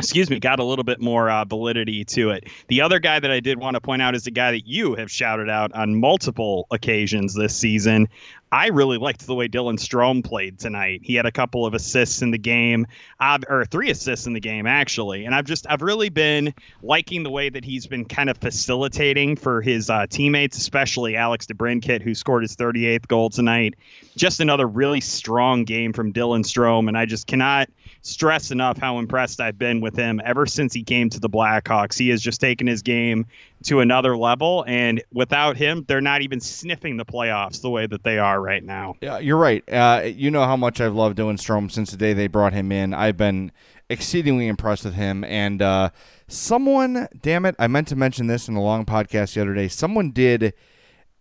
excuse 0.00 0.28
me, 0.28 0.40
got 0.40 0.58
a 0.58 0.64
little 0.64 0.82
bit 0.82 1.00
more 1.00 1.30
uh, 1.30 1.44
validity 1.44 2.04
to 2.04 2.30
it. 2.30 2.48
The 2.66 2.80
other 2.80 2.98
guy 2.98 3.20
that 3.20 3.30
I 3.30 3.38
did 3.38 3.58
want 3.58 3.74
to 3.74 3.80
point 3.80 4.02
out 4.02 4.16
is 4.16 4.26
a 4.26 4.32
guy 4.32 4.50
that 4.50 4.66
you 4.66 4.96
have 4.96 5.10
shouted 5.10 5.48
out 5.48 5.72
on 5.72 6.00
multiple 6.00 6.66
occasions 6.72 7.32
this 7.34 7.54
season. 7.54 8.08
I 8.50 8.68
really 8.68 8.98
liked 8.98 9.26
the 9.26 9.34
way 9.34 9.48
Dylan 9.48 9.78
Strome 9.78 10.24
played 10.24 10.58
tonight. 10.58 11.00
He 11.04 11.14
had 11.14 11.26
a 11.26 11.32
couple 11.32 11.64
of 11.64 11.74
assists 11.74 12.22
in 12.22 12.32
the 12.32 12.38
game, 12.38 12.86
uh, 13.20 13.38
or 13.48 13.64
three 13.64 13.90
assists 13.90 14.26
in 14.26 14.32
the 14.32 14.40
game 14.40 14.66
actually. 14.66 15.24
And 15.24 15.34
I've 15.34 15.44
just 15.44 15.66
I've 15.68 15.82
really 15.82 16.08
been 16.08 16.54
liking 16.82 17.22
the 17.22 17.30
way 17.30 17.48
that 17.48 17.64
he's 17.64 17.86
been 17.86 18.04
kind 18.04 18.28
of 18.30 18.38
facilitating 18.38 19.36
for 19.36 19.60
his 19.60 19.90
uh, 19.90 20.06
teammates, 20.08 20.56
especially 20.56 21.16
Alex 21.16 21.46
DeBrincat, 21.46 22.02
who 22.02 22.14
scored 22.14 22.42
his 22.42 22.56
38th 22.56 23.06
goal 23.06 23.30
tonight. 23.30 23.74
Just 24.16 24.40
another 24.40 24.66
really 24.66 25.00
strong 25.00 25.64
game 25.64 25.92
from 25.92 26.12
Dylan 26.12 26.44
Strome, 26.44 26.88
and 26.88 26.96
I 26.96 27.06
just 27.06 27.26
cannot 27.26 27.68
stress 28.04 28.50
enough 28.50 28.76
how 28.76 28.98
impressed 28.98 29.40
I've 29.40 29.58
been 29.58 29.80
with 29.80 29.96
him 29.96 30.20
ever 30.24 30.44
since 30.44 30.74
he 30.74 30.82
came 30.82 31.08
to 31.10 31.18
the 31.18 31.28
Blackhawks. 31.28 31.98
He 31.98 32.10
has 32.10 32.20
just 32.20 32.38
taken 32.38 32.66
his 32.66 32.82
game 32.82 33.26
to 33.64 33.80
another 33.80 34.16
level, 34.16 34.62
and 34.68 35.02
without 35.12 35.56
him, 35.56 35.84
they're 35.88 36.02
not 36.02 36.20
even 36.20 36.38
sniffing 36.38 36.98
the 36.98 37.06
playoffs 37.06 37.62
the 37.62 37.70
way 37.70 37.86
that 37.86 38.04
they 38.04 38.18
are 38.18 38.40
right 38.40 38.62
now. 38.62 38.94
Yeah, 39.00 39.18
you're 39.18 39.38
right. 39.38 39.64
Uh, 39.68 40.02
you 40.04 40.30
know 40.30 40.44
how 40.44 40.56
much 40.56 40.82
I've 40.82 40.94
loved 40.94 41.18
Dylan 41.18 41.38
Strome 41.38 41.72
since 41.72 41.90
the 41.90 41.96
day 41.96 42.12
they 42.12 42.26
brought 42.26 42.52
him 42.52 42.70
in. 42.70 42.92
I've 42.92 43.16
been 43.16 43.50
exceedingly 43.88 44.48
impressed 44.48 44.84
with 44.84 44.94
him, 44.94 45.24
and 45.24 45.62
uh, 45.62 45.88
someone, 46.28 47.08
damn 47.22 47.46
it, 47.46 47.56
I 47.58 47.68
meant 47.68 47.88
to 47.88 47.96
mention 47.96 48.26
this 48.26 48.48
in 48.48 48.54
a 48.54 48.62
long 48.62 48.84
podcast 48.84 49.34
the 49.34 49.40
other 49.40 49.54
day. 49.54 49.68
Someone 49.68 50.10
did 50.10 50.52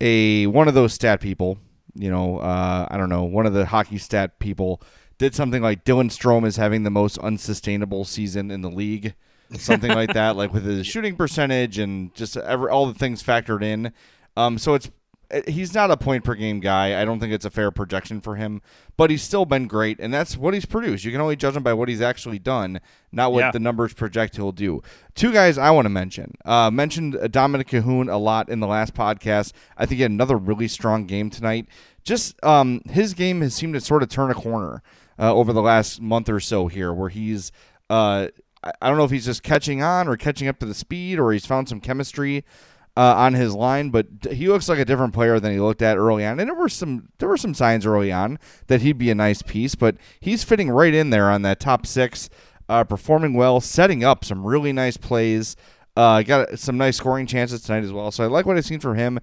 a 0.01 0.47
one 0.47 0.67
of 0.67 0.73
those 0.73 0.93
stat 0.93 1.21
people. 1.21 1.59
You 1.95 2.09
know, 2.09 2.39
uh, 2.39 2.87
I 2.89 2.97
don't 2.97 3.09
know, 3.09 3.23
one 3.23 3.45
of 3.45 3.53
the 3.53 3.67
hockey 3.67 3.99
stat 3.99 4.39
people 4.39 4.81
did 5.24 5.34
something 5.34 5.62
like 5.62 5.86
Dylan 5.86 6.10
Strome 6.12 6.46
is 6.46 6.58
having 6.58 6.84
the 6.84 6.89
most 6.89 7.18
unsustainable 7.20 8.03
season 8.03 8.51
in 8.51 8.60
the 8.62 8.70
league, 8.70 9.13
something 9.58 9.89
like 9.89 10.12
that, 10.13 10.36
like 10.36 10.51
with 10.51 10.65
his 10.65 10.86
shooting 10.94 11.15
percentage 11.15 11.80
and 11.80 12.13
just 12.13 12.36
every 12.36 12.70
all 12.70 12.88
the 12.88 12.94
things 12.94 13.24
factored 13.24 13.63
in. 13.63 13.94
Um, 14.36 14.58
so 14.58 14.74
it's 14.74 14.92
he's 15.48 15.74
not 15.74 15.89
a 15.92 15.96
point 15.96 16.25
per 16.25 16.36
game 16.36 16.60
guy. 16.60 17.01
I 17.01 17.06
don't 17.06 17.22
think 17.22 17.32
it's 17.32 17.46
a 17.46 17.50
fair 17.50 17.72
projection 17.72 18.20
for 18.20 18.36
him, 18.36 18.62
but 18.98 19.10
he's 19.12 19.24
still 19.24 19.46
been 19.46 19.65
great, 19.65 19.98
and 20.01 20.13
that's 20.13 20.36
what 20.36 20.53
he's 20.53 20.65
produced. 20.65 21.06
You 21.06 21.12
can 21.13 21.22
only 21.22 21.38
judge 21.38 21.56
him 21.56 21.63
by 21.63 21.74
what 21.74 21.88
he's 21.88 22.01
actually 22.01 22.38
done, 22.39 22.82
not 23.13 23.32
what 23.32 23.39
Yeah. 23.39 23.51
the 23.51 23.60
numbers 23.60 23.94
project 23.94 24.36
he'll 24.36 24.51
do. 24.51 24.82
Two 25.15 25.32
guys 25.32 25.58
I 25.58 25.72
want 25.72 25.86
to 25.86 25.89
mention. 25.89 26.34
Uh, 26.44 26.70
mentioned 26.70 27.13
Dominik 27.13 27.70
Kahun 27.70 28.12
a 28.12 28.18
lot 28.18 28.50
in 28.50 28.60
the 28.60 28.68
last 28.68 28.94
podcast. 28.94 29.53
I 29.77 29.86
think 29.86 29.98
he 29.98 30.01
had 30.01 30.12
another 30.12 30.36
really 30.36 30.68
strong 30.68 31.06
game 31.06 31.30
tonight. 31.30 31.68
Just 32.03 32.36
um, 32.44 32.82
his 32.89 33.13
game 33.13 33.39
has 33.39 33.53
seemed 33.56 33.74
to 33.75 33.80
sort 33.80 34.03
of 34.03 34.10
turn 34.10 34.30
a 34.30 34.34
corner 34.36 34.84
uh, 35.20 35.34
over 35.34 35.53
the 35.53 35.62
last 35.62 36.01
month 36.01 36.29
or 36.29 36.39
so 36.39 36.67
here, 36.67 36.93
where 36.93 37.10
he's. 37.10 37.51
Uh, 37.89 38.27
I 38.82 38.88
don't 38.88 38.98
know 38.98 39.03
if 39.03 39.12
he's 39.12 39.25
just 39.25 39.43
catching 39.43 39.84
on 39.84 40.08
or 40.08 40.15
catching 40.15 40.48
up 40.48 40.58
to 40.60 40.65
the 40.65 40.74
speed, 40.74 41.20
or 41.20 41.34
he's 41.34 41.46
found 41.46 41.67
some 41.67 41.82
chemistry 41.82 42.46
uh, 42.96 43.15
on 43.17 43.34
his 43.34 43.53
line, 43.53 43.89
but 43.89 44.08
he 44.32 44.48
looks 44.48 44.70
like 44.70 44.79
a 44.79 44.86
different 44.86 45.13
player 45.13 45.39
than 45.39 45.51
he 45.51 45.60
looked 45.60 45.82
at 45.82 45.98
early 45.98 46.25
on. 46.25 46.39
And 46.39 46.48
there 46.48 46.55
were 46.55 46.70
some 46.70 47.10
there 47.17 47.29
were 47.29 47.38
some 47.38 47.53
signs 47.53 47.86
early 47.86 48.12
on 48.12 48.39
that 48.67 48.82
he'd 48.82 48.98
be 48.98 49.10
a 49.10 49.15
nice 49.15 49.41
piece, 49.41 49.75
but 49.75 49.98
he's 50.20 50.43
fitting 50.43 50.70
right 50.70 50.93
in 50.93 51.10
there 51.10 51.29
on 51.29 51.41
that 51.41 51.60
top 51.60 51.86
six, 51.86 52.29
uh, 52.70 52.84
performing 52.84 53.34
well, 53.34 53.60
setting 53.60 54.03
up 54.03 54.24
some 54.24 54.46
really 54.46 54.72
nice 54.74 54.98
plays. 54.98 55.55
Uh, 55.96 56.24
got 56.24 56.58
some 56.58 56.77
nice 56.77 56.98
scoring 56.98 57.27
chances 57.27 57.62
tonight 57.62 57.84
as 57.84 57.91
well. 57.91 58.12
So 58.12 58.24
I 58.24 58.27
like 58.27 58.46
what 58.46 58.58
I've 58.58 58.65
seen 58.65 58.79
from 58.79 58.98
him. 58.98 59.20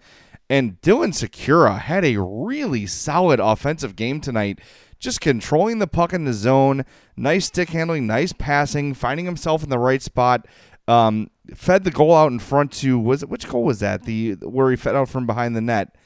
And 0.48 0.80
Dylan 0.80 1.12
Sikura 1.12 1.78
had 1.78 2.04
a 2.04 2.18
really 2.18 2.86
solid 2.86 3.38
offensive 3.38 3.94
game 3.94 4.20
tonight, 4.20 4.60
just 5.00 5.20
controlling 5.20 5.78
the 5.78 5.86
puck 5.86 6.12
in 6.12 6.24
the 6.24 6.32
zone, 6.32 6.84
nice 7.16 7.46
stick 7.46 7.70
handling, 7.70 8.06
nice 8.06 8.32
passing, 8.32 8.94
finding 8.94 9.26
himself 9.26 9.64
in 9.64 9.70
the 9.70 9.78
right 9.78 10.02
spot. 10.02 10.46
Um, 10.86 11.30
fed 11.54 11.84
the 11.84 11.90
goal 11.90 12.14
out 12.14 12.30
in 12.30 12.38
front 12.38 12.72
to 12.74 12.98
was 12.98 13.22
it 13.22 13.28
which 13.28 13.48
goal 13.48 13.64
was 13.64 13.80
that? 13.80 14.04
The 14.04 14.34
where 14.42 14.70
he 14.70 14.76
fed 14.76 14.94
out 14.94 15.08
from 15.08 15.26
behind 15.26 15.56
the 15.56 15.60
net. 15.60 15.96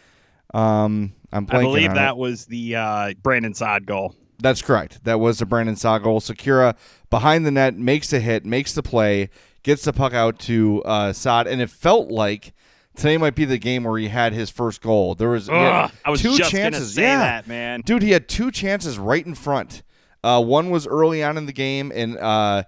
Um, 0.55 1.15
I'm 1.33 1.47
blanking 1.47 1.59
I 1.59 1.63
believe 1.63 1.95
that 1.95 2.11
it. 2.11 2.17
was 2.17 2.47
the 2.47 2.77
uh, 2.77 3.15
Brandon 3.23 3.55
Saad 3.55 3.87
goal. 3.87 4.15
That's 4.39 4.63
correct. 4.63 5.05
That 5.05 5.21
was 5.21 5.39
the 5.39 5.47
Brandon 5.47 5.77
Saad 5.77 6.03
goal. 6.03 6.21
Sikura 6.21 6.77
behind 7.11 7.45
the 7.45 7.51
net 7.51 7.77
makes 7.77 8.11
the 8.11 8.21
hit, 8.21 8.45
makes 8.45 8.75
the 8.75 8.83
play, 8.83 9.31
gets 9.63 9.85
the 9.85 9.93
puck 9.93 10.13
out 10.13 10.39
to 10.41 10.83
uh, 10.85 11.13
Saad, 11.13 11.47
and 11.47 11.61
it 11.61 11.71
felt 11.71 12.11
like 12.11 12.53
today 12.97 13.17
might 13.17 13.35
be 13.35 13.45
the 13.45 13.59
game 13.59 13.85
where 13.85 13.99
he 13.99 14.09
had 14.09 14.33
his 14.33 14.51
first 14.51 14.81
goal. 14.81 15.15
There 15.15 15.31
was 15.31 15.49
Ugh, 15.49 15.91
I 16.05 16.11
was 16.11 16.21
two 16.21 16.39
chances. 16.39 16.95
say 16.95 17.03
yeah. 17.03 17.19
that, 17.19 17.47
man. 17.47 17.83
Dude, 17.83 18.03
he 18.03 18.11
had 18.11 18.29
two 18.29 18.51
chances 18.51 18.99
right 18.99 19.25
in 19.25 19.35
front. 19.35 19.83
Uh, 20.23 20.43
one 20.43 20.71
was 20.71 20.87
early 20.87 21.23
on 21.23 21.37
in 21.37 21.47
the 21.47 21.53
game, 21.53 21.93
and 21.95 22.17
uh, 22.19 22.65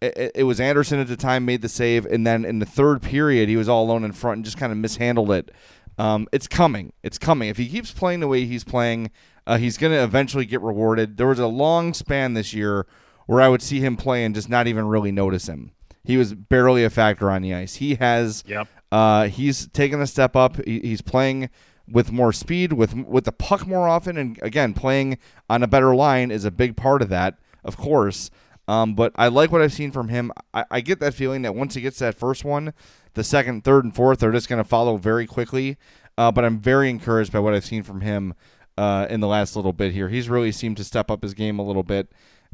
it, 0.00 0.32
it 0.34 0.42
was 0.42 0.60
Anderson 0.60 0.98
at 0.98 1.08
the 1.08 1.16
time 1.16 1.44
made 1.44 1.62
the 1.62 1.68
save, 1.68 2.04
and 2.06 2.26
then 2.26 2.44
in 2.44 2.58
the 2.58 2.66
third 2.66 3.00
period, 3.02 3.48
he 3.48 3.56
was 3.56 3.68
all 3.68 3.84
alone 3.84 4.04
in 4.04 4.12
front 4.12 4.38
and 4.38 4.44
just 4.44 4.58
kind 4.58 4.72
of 4.72 4.78
mishandled 4.78 5.30
it. 5.30 5.52
Um, 5.98 6.26
it's 6.32 6.46
coming. 6.46 6.92
It's 7.02 7.18
coming. 7.18 7.48
If 7.48 7.56
he 7.56 7.68
keeps 7.68 7.92
playing 7.92 8.20
the 8.20 8.28
way 8.28 8.44
he's 8.44 8.64
playing, 8.64 9.10
uh, 9.46 9.56
he's 9.56 9.78
going 9.78 9.92
to 9.92 10.02
eventually 10.02 10.44
get 10.44 10.60
rewarded. 10.60 11.16
There 11.16 11.28
was 11.28 11.38
a 11.38 11.46
long 11.46 11.94
span 11.94 12.34
this 12.34 12.52
year 12.52 12.86
where 13.26 13.40
I 13.40 13.48
would 13.48 13.62
see 13.62 13.80
him 13.80 13.96
play 13.96 14.24
and 14.24 14.34
just 14.34 14.48
not 14.48 14.66
even 14.66 14.86
really 14.86 15.12
notice 15.12 15.48
him. 15.48 15.72
He 16.04 16.16
was 16.16 16.34
barely 16.34 16.84
a 16.84 16.90
factor 16.90 17.30
on 17.30 17.42
the 17.42 17.54
ice. 17.54 17.76
He 17.76 17.96
has. 17.96 18.44
Yep. 18.46 18.68
Uh, 18.92 19.28
he's 19.28 19.68
taken 19.68 20.00
a 20.00 20.06
step 20.06 20.36
up. 20.36 20.56
He, 20.64 20.80
he's 20.80 21.02
playing 21.02 21.50
with 21.88 22.10
more 22.12 22.32
speed, 22.32 22.72
with 22.72 22.94
with 22.94 23.24
the 23.24 23.32
puck 23.32 23.66
more 23.66 23.88
often, 23.88 24.16
and 24.16 24.38
again, 24.42 24.74
playing 24.74 25.18
on 25.48 25.62
a 25.62 25.66
better 25.66 25.94
line 25.94 26.30
is 26.30 26.44
a 26.44 26.50
big 26.50 26.76
part 26.76 27.02
of 27.02 27.08
that, 27.10 27.38
of 27.64 27.76
course. 27.76 28.30
Um, 28.68 28.94
but 28.94 29.12
I 29.14 29.28
like 29.28 29.52
what 29.52 29.62
I've 29.62 29.72
seen 29.72 29.92
from 29.92 30.08
him. 30.08 30.32
I, 30.52 30.64
I 30.70 30.80
get 30.80 30.98
that 31.00 31.14
feeling 31.14 31.42
that 31.42 31.54
once 31.54 31.74
he 31.74 31.80
gets 31.80 32.00
that 32.00 32.16
first 32.16 32.44
one, 32.44 32.74
the 33.14 33.22
second, 33.22 33.62
third, 33.62 33.84
and 33.84 33.94
fourth 33.94 34.22
are 34.22 34.32
just 34.32 34.48
going 34.48 34.62
to 34.62 34.68
follow 34.68 34.96
very 34.96 35.26
quickly. 35.26 35.76
Uh, 36.18 36.32
but 36.32 36.44
I'm 36.44 36.58
very 36.58 36.90
encouraged 36.90 37.32
by 37.32 37.38
what 37.38 37.54
I've 37.54 37.64
seen 37.64 37.82
from 37.82 38.00
him 38.00 38.34
uh, 38.78 39.06
in 39.08 39.20
the 39.20 39.28
last 39.28 39.54
little 39.54 39.72
bit 39.72 39.92
here. 39.92 40.08
He's 40.08 40.28
really 40.28 40.50
seemed 40.50 40.78
to 40.78 40.84
step 40.84 41.10
up 41.10 41.22
his 41.22 41.34
game 41.34 41.58
a 41.58 41.62
little 41.62 41.82
bit, 41.82 42.10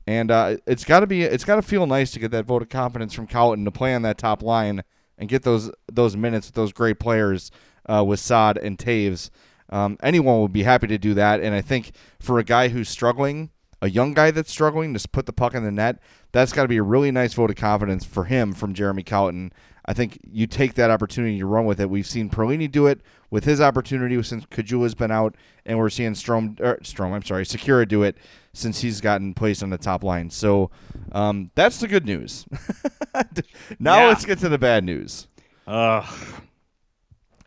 and 0.07 0.31
uh, 0.31 0.57
it's 0.67 0.85
got 0.85 1.01
to 1.01 1.07
be 1.07 1.23
it's 1.23 1.45
got 1.45 1.57
to 1.57 1.63
feel 1.63 1.87
nice 1.87 2.11
to 2.13 2.19
get 2.19 2.31
that 2.33 2.45
vote 2.45 2.63
of 2.63 2.69
confidence 2.69 3.15
from 3.15 3.27
Colliton 3.27 3.65
to 3.65 3.71
play 3.71 3.95
on 3.95 4.03
that 4.03 4.19
top 4.19 4.43
line 4.43 4.83
and 5.19 5.29
get 5.29 5.43
those 5.43 5.71
those 5.91 6.17
minutes 6.17 6.49
with 6.49 6.55
those 6.55 6.73
great 6.73 6.99
players 6.99 7.51
uh, 7.87 8.05
with 8.07 8.21
Saad 8.21 8.59
and 8.59 8.79
Toews. 8.79 9.31
Um, 9.71 9.97
anyone 10.03 10.41
would 10.43 10.53
be 10.53 10.65
happy 10.65 10.87
to 10.89 10.99
do 10.99 11.15
that, 11.15 11.41
and 11.41 11.55
I 11.55 11.63
think 11.63 11.93
for 12.21 12.39
a 12.39 12.45
guy 12.45 12.69
who's 12.69 12.89
struggling, 12.89 13.51
a 13.81 13.89
young 13.89 14.13
guy 14.13 14.31
that's 14.31 14.51
struggling 14.51 14.93
just 14.93 15.13
put 15.13 15.27
the 15.27 15.33
puck 15.33 15.55
in 15.55 15.65
the 15.65 15.73
net, 15.73 15.99
that's 16.31 16.53
got 16.53 16.63
to 16.63 16.69
be 16.69 16.77
a 16.77 16.83
really 16.83 17.11
nice 17.11 17.35
vote 17.35 17.51
of 17.51 17.57
confidence 17.57 18.05
for 18.05 18.25
him 18.25 18.53
from 18.53 18.75
Jeremy 18.75 19.03
Colliton. 19.03 19.53
I 19.85 19.95
think 19.95 20.21
you 20.31 20.47
take 20.47 20.75
that 20.75 20.91
opportunity, 20.91 21.35
you 21.35 21.47
run 21.47 21.65
with 21.65 21.81
it. 21.81 21.91
We've 21.91 22.07
seen 22.07 22.31
Perlini 22.31 22.71
do 22.71 22.87
it 22.87 23.01
with 23.31 23.45
his 23.45 23.61
opportunity 23.61 24.23
since 24.23 24.47
Caggiula's 24.47 24.95
been 24.95 25.11
out, 25.11 25.35
and 25.67 25.79
we're 25.79 25.91
seeing 25.91 26.13
Strome, 26.13 26.61
er, 26.61 26.79
Strome, 26.83 27.13
I'm 27.13 27.25
sorry, 27.25 27.45
Sikura 27.45 27.89
do 27.89 28.03
it 28.05 28.17
since 28.55 28.81
he's 28.81 29.01
gotten 29.01 29.35
placed 29.35 29.63
on 29.63 29.71
the 29.71 29.79
top 29.79 30.05
line. 30.05 30.29
So 30.31 30.71
um, 31.13 31.51
that's 31.55 31.79
the 31.79 31.89
good 31.89 32.05
news. 32.07 32.45
now 33.79 33.99
Yeah. 34.01 34.07
let's 34.07 34.25
get 34.25 34.39
to 34.41 34.49
the 34.49 34.59
bad 34.59 34.85
news. 34.85 35.27
Ugh. 35.67 36.05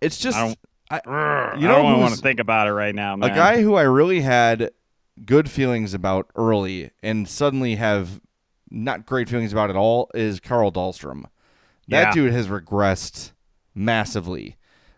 It's 0.01 0.17
just, 0.17 0.37
I 0.37 0.47
don't- 0.47 0.59
I, 0.91 0.97
you 1.57 1.67
I 1.67 1.71
know, 1.71 1.81
don't 1.81 1.99
want 1.99 2.13
to 2.13 2.21
think 2.21 2.39
about 2.39 2.67
it 2.67 2.73
right 2.73 2.93
now, 2.93 3.15
man. 3.15 3.31
a 3.31 3.35
guy 3.35 3.61
who 3.63 3.73
I 3.73 3.81
really 3.81 4.21
had 4.21 4.69
good 5.25 5.49
feelings 5.49 5.95
about 5.95 6.29
early 6.35 6.91
and 7.01 7.27
suddenly 7.27 7.75
have 7.75 8.21
not 8.69 9.05
great 9.07 9.27
feelings 9.27 9.51
about 9.51 9.71
at 9.71 9.75
all 9.75 10.11
is 10.13 10.39
Carl 10.39 10.71
Dahlstrom. 10.71 11.23
That 11.87 12.07
Yeah. 12.07 12.11
dude 12.11 12.33
has 12.33 12.47
regressed 12.49 13.31
massively. 13.73 14.57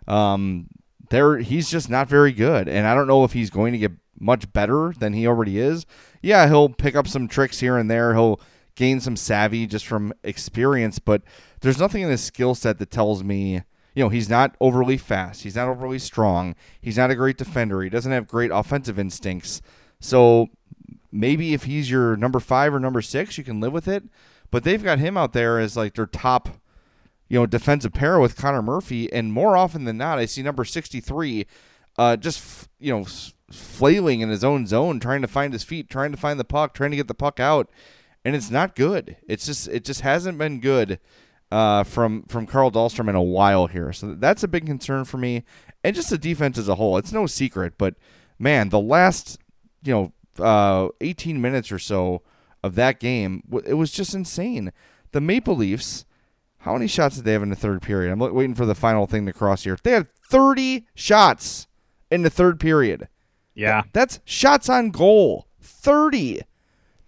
Um, 0.09 0.67
there, 1.09 1.37
he's 1.37 1.69
just 1.69 1.89
not 1.89 2.07
very 2.09 2.31
good, 2.31 2.67
and 2.67 2.87
I 2.87 2.93
don't 2.93 3.07
know 3.07 3.23
if 3.23 3.33
he's 3.33 3.49
going 3.49 3.73
to 3.73 3.79
get 3.79 3.91
much 4.19 4.51
better 4.51 4.93
than 4.97 5.13
he 5.13 5.27
already 5.27 5.59
is. 5.59 5.85
Yeah, 6.21 6.47
he'll 6.47 6.69
pick 6.69 6.95
up 6.95 7.07
some 7.07 7.27
tricks 7.27 7.59
here 7.59 7.77
and 7.77 7.89
there. 7.89 8.13
He'll 8.13 8.39
gain 8.75 8.99
some 8.99 9.15
savvy 9.15 9.67
just 9.67 9.85
from 9.85 10.13
experience, 10.23 10.99
but 10.99 11.21
there's 11.61 11.79
nothing 11.79 12.03
in 12.03 12.09
his 12.09 12.23
skill 12.23 12.55
set 12.55 12.79
that 12.79 12.91
tells 12.91 13.23
me, 13.23 13.63
you 13.95 14.03
know, 14.03 14.09
he's 14.09 14.29
not 14.29 14.55
overly 14.61 14.97
fast. 14.97 15.43
He's 15.43 15.55
not 15.55 15.67
overly 15.67 15.99
strong. 15.99 16.55
He's 16.79 16.97
not 16.97 17.09
a 17.09 17.15
great 17.15 17.37
defender. 17.37 17.81
He 17.81 17.89
doesn't 17.89 18.11
have 18.11 18.27
great 18.27 18.51
offensive 18.51 18.99
instincts. 18.99 19.61
So 19.99 20.49
maybe 21.11 21.53
if 21.53 21.63
he's 21.63 21.89
your 21.89 22.15
number 22.15 22.39
five 22.39 22.73
or 22.73 22.79
number 22.79 23.01
six, 23.01 23.37
you 23.37 23.43
can 23.43 23.59
live 23.59 23.73
with 23.73 23.87
it. 23.87 24.03
But 24.51 24.63
they've 24.63 24.83
got 24.83 24.99
him 24.99 25.17
out 25.17 25.33
there 25.33 25.59
as 25.59 25.75
like 25.75 25.95
their 25.95 26.05
top, 26.05 26.49
you 27.29 27.39
know, 27.39 27.45
defensive 27.45 27.93
pair 27.93 28.19
with 28.19 28.35
Connor 28.35 28.61
Murphy, 28.61 29.11
and 29.11 29.33
more 29.33 29.57
often 29.57 29.85
than 29.85 29.97
not, 29.97 30.19
I 30.19 30.25
see 30.25 30.41
number 30.41 30.65
sixty-three, 30.65 31.45
uh, 31.97 32.17
just 32.17 32.69
you 32.79 32.93
know, 32.93 33.05
flailing 33.51 34.21
in 34.21 34.29
his 34.29 34.43
own 34.43 34.67
zone, 34.67 34.99
trying 34.99 35.21
to 35.21 35.27
find 35.27 35.53
his 35.53 35.63
feet, 35.63 35.89
trying 35.89 36.11
to 36.11 36.17
find 36.17 36.39
the 36.39 36.45
puck, 36.45 36.73
trying 36.73 36.91
to 36.91 36.97
get 36.97 37.07
the 37.07 37.13
puck 37.13 37.39
out, 37.39 37.69
and 38.23 38.35
it's 38.35 38.49
not 38.49 38.75
good. 38.75 39.17
It's 39.27 39.45
just 39.45 39.67
it 39.67 39.83
just 39.83 40.01
hasn't 40.01 40.37
been 40.37 40.59
good 40.59 40.99
uh, 41.51 41.83
from 41.83 42.23
from 42.23 42.45
Carl 42.45 42.71
Dahlstrom 42.71 43.09
in 43.09 43.15
a 43.15 43.21
while 43.21 43.67
here. 43.67 43.93
So 43.93 44.15
that's 44.15 44.43
a 44.43 44.47
big 44.47 44.65
concern 44.65 45.05
for 45.05 45.17
me, 45.17 45.43
and 45.83 45.95
just 45.95 46.09
the 46.09 46.17
defense 46.17 46.57
as 46.57 46.67
a 46.67 46.75
whole. 46.75 46.97
It's 46.97 47.11
no 47.11 47.27
secret, 47.27 47.73
but 47.77 47.95
man, 48.39 48.69
the 48.69 48.79
last 48.79 49.39
you 49.83 49.93
know 49.93 50.43
uh, 50.43 50.89
18 51.01 51.41
minutes 51.41 51.71
or 51.71 51.79
so 51.79 52.21
of 52.63 52.75
that 52.75 52.99
game, 52.99 53.43
it 53.65 53.75
was 53.75 53.91
just 53.91 54.13
insane. 54.13 54.71
The 55.11 55.21
Maple 55.21 55.55
Leafs, 55.55 56.05
how 56.59 56.73
many 56.73 56.87
shots 56.87 57.15
did 57.15 57.25
they 57.25 57.33
have 57.33 57.43
in 57.43 57.49
the 57.49 57.55
third 57.55 57.81
period? 57.81 58.11
I'm 58.11 58.19
waiting 58.19 58.55
for 58.55 58.65
the 58.65 58.75
final 58.75 59.07
thing 59.07 59.25
to 59.25 59.33
cross 59.33 59.63
here. 59.63 59.77
They 59.81 59.91
had 59.91 60.07
30 60.29 60.85
shots 60.95 61.67
in 62.11 62.23
the 62.23 62.29
third 62.29 62.59
period. 62.59 63.07
yeah. 63.53 63.83
That's 63.93 64.19
shots 64.25 64.69
on 64.69 64.91
goal. 64.91 65.47
30. 65.61 66.41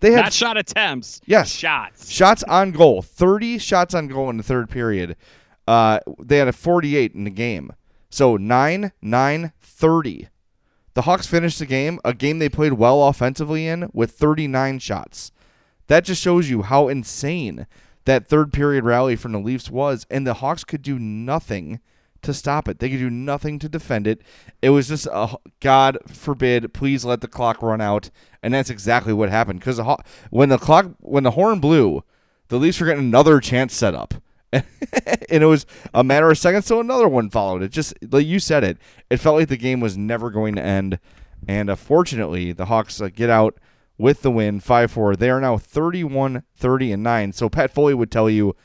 They 0.01 0.11
had 0.13 0.21
Not 0.25 0.33
shot 0.33 0.57
attempts. 0.57 1.19
Yes. 1.25 1.49
Shots. 1.49 2.09
Shots 2.09 2.43
on 2.43 2.71
goal. 2.71 3.01
30 3.01 3.57
shots 3.57 3.93
on 3.93 4.07
goal 4.07 4.29
in 4.29 4.37
the 4.37 4.43
third 4.43 4.69
period. 4.69 5.17
Uh, 5.67 5.99
they 6.21 6.37
had 6.37 6.47
a 6.47 6.53
48 6.53 7.13
in 7.13 7.25
the 7.25 7.29
game. 7.29 7.73
So 8.09 8.37
9, 8.37 8.91
9, 9.01 9.51
30. 9.61 10.27
The 10.93 11.01
Hawks 11.03 11.27
finished 11.27 11.59
the 11.59 11.65
game, 11.65 11.99
a 12.03 12.13
game 12.13 12.39
they 12.39 12.49
played 12.49 12.73
well 12.73 13.03
offensively 13.07 13.67
in, 13.67 13.89
with 13.93 14.11
39 14.11 14.79
shots. 14.79 15.31
That 15.87 16.03
just 16.05 16.21
shows 16.21 16.49
you 16.49 16.61
how 16.63 16.87
insane 16.87 17.67
that 18.09 18.27
third 18.27 18.51
period 18.51 18.83
rally 18.83 19.15
from 19.15 19.33
the 19.33 19.39
Leafs 19.39 19.69
was, 19.69 20.07
and 20.09 20.25
the 20.25 20.35
Hawks 20.35 20.63
could 20.63 20.81
do 20.81 20.97
nothing 20.97 21.79
to 22.23 22.33
stop 22.33 22.67
it. 22.67 22.79
They 22.79 22.89
could 22.89 22.97
do 22.97 23.09
nothing 23.09 23.59
to 23.59 23.69
defend 23.69 24.07
it. 24.07 24.23
It 24.63 24.71
was 24.71 24.87
just 24.87 25.07
a 25.11 25.37
God 25.59 25.99
forbid, 26.07 26.73
please 26.73 27.05
let 27.05 27.21
the 27.21 27.27
clock 27.27 27.61
run 27.61 27.81
out, 27.81 28.09
and 28.41 28.51
that's 28.51 28.71
exactly 28.71 29.13
what 29.13 29.29
happened. 29.29 29.59
Because 29.59 29.79
when 30.31 30.49
the 30.49 30.57
clock, 30.57 30.87
when 31.01 31.23
the 31.23 31.31
horn 31.31 31.59
blew, 31.59 32.03
the 32.47 32.57
Leafs 32.57 32.79
were 32.79 32.87
getting 32.87 33.03
another 33.03 33.39
chance 33.39 33.75
set 33.75 33.93
up. 33.93 34.15
and 34.51 34.63
it 35.29 35.45
was 35.45 35.67
a 35.93 36.03
matter 36.03 36.31
of 36.31 36.37
seconds 36.39 36.65
so 36.65 36.79
another 36.79 37.07
one 37.07 37.29
followed. 37.29 37.61
It 37.61 37.71
just 37.71 37.93
like 38.11 38.25
you 38.25 38.39
said 38.39 38.63
it, 38.63 38.79
it 39.11 39.17
felt 39.17 39.37
like 39.37 39.49
the 39.49 39.55
game 39.57 39.81
was 39.81 39.95
never 39.95 40.31
going 40.31 40.55
to 40.55 40.63
end. 40.63 40.97
And 41.47 41.69
uh, 41.69 41.75
fortunately, 41.75 42.53
the 42.53 42.65
Hawks 42.65 42.99
uh, 42.99 43.09
get 43.09 43.29
out 43.29 43.59
with 43.99 44.23
the 44.23 44.31
win 44.31 44.59
5-4. 44.59 45.17
They 45.17 45.29
are 45.29 45.39
now 45.39 45.59
31 45.59 46.43
30 46.55 46.91
and 46.91 47.03
9. 47.03 47.33
So 47.33 47.49
Pat 47.49 47.71
Foley 47.71 47.93
would 47.93 48.09
tell 48.09 48.29
you, 48.29 48.55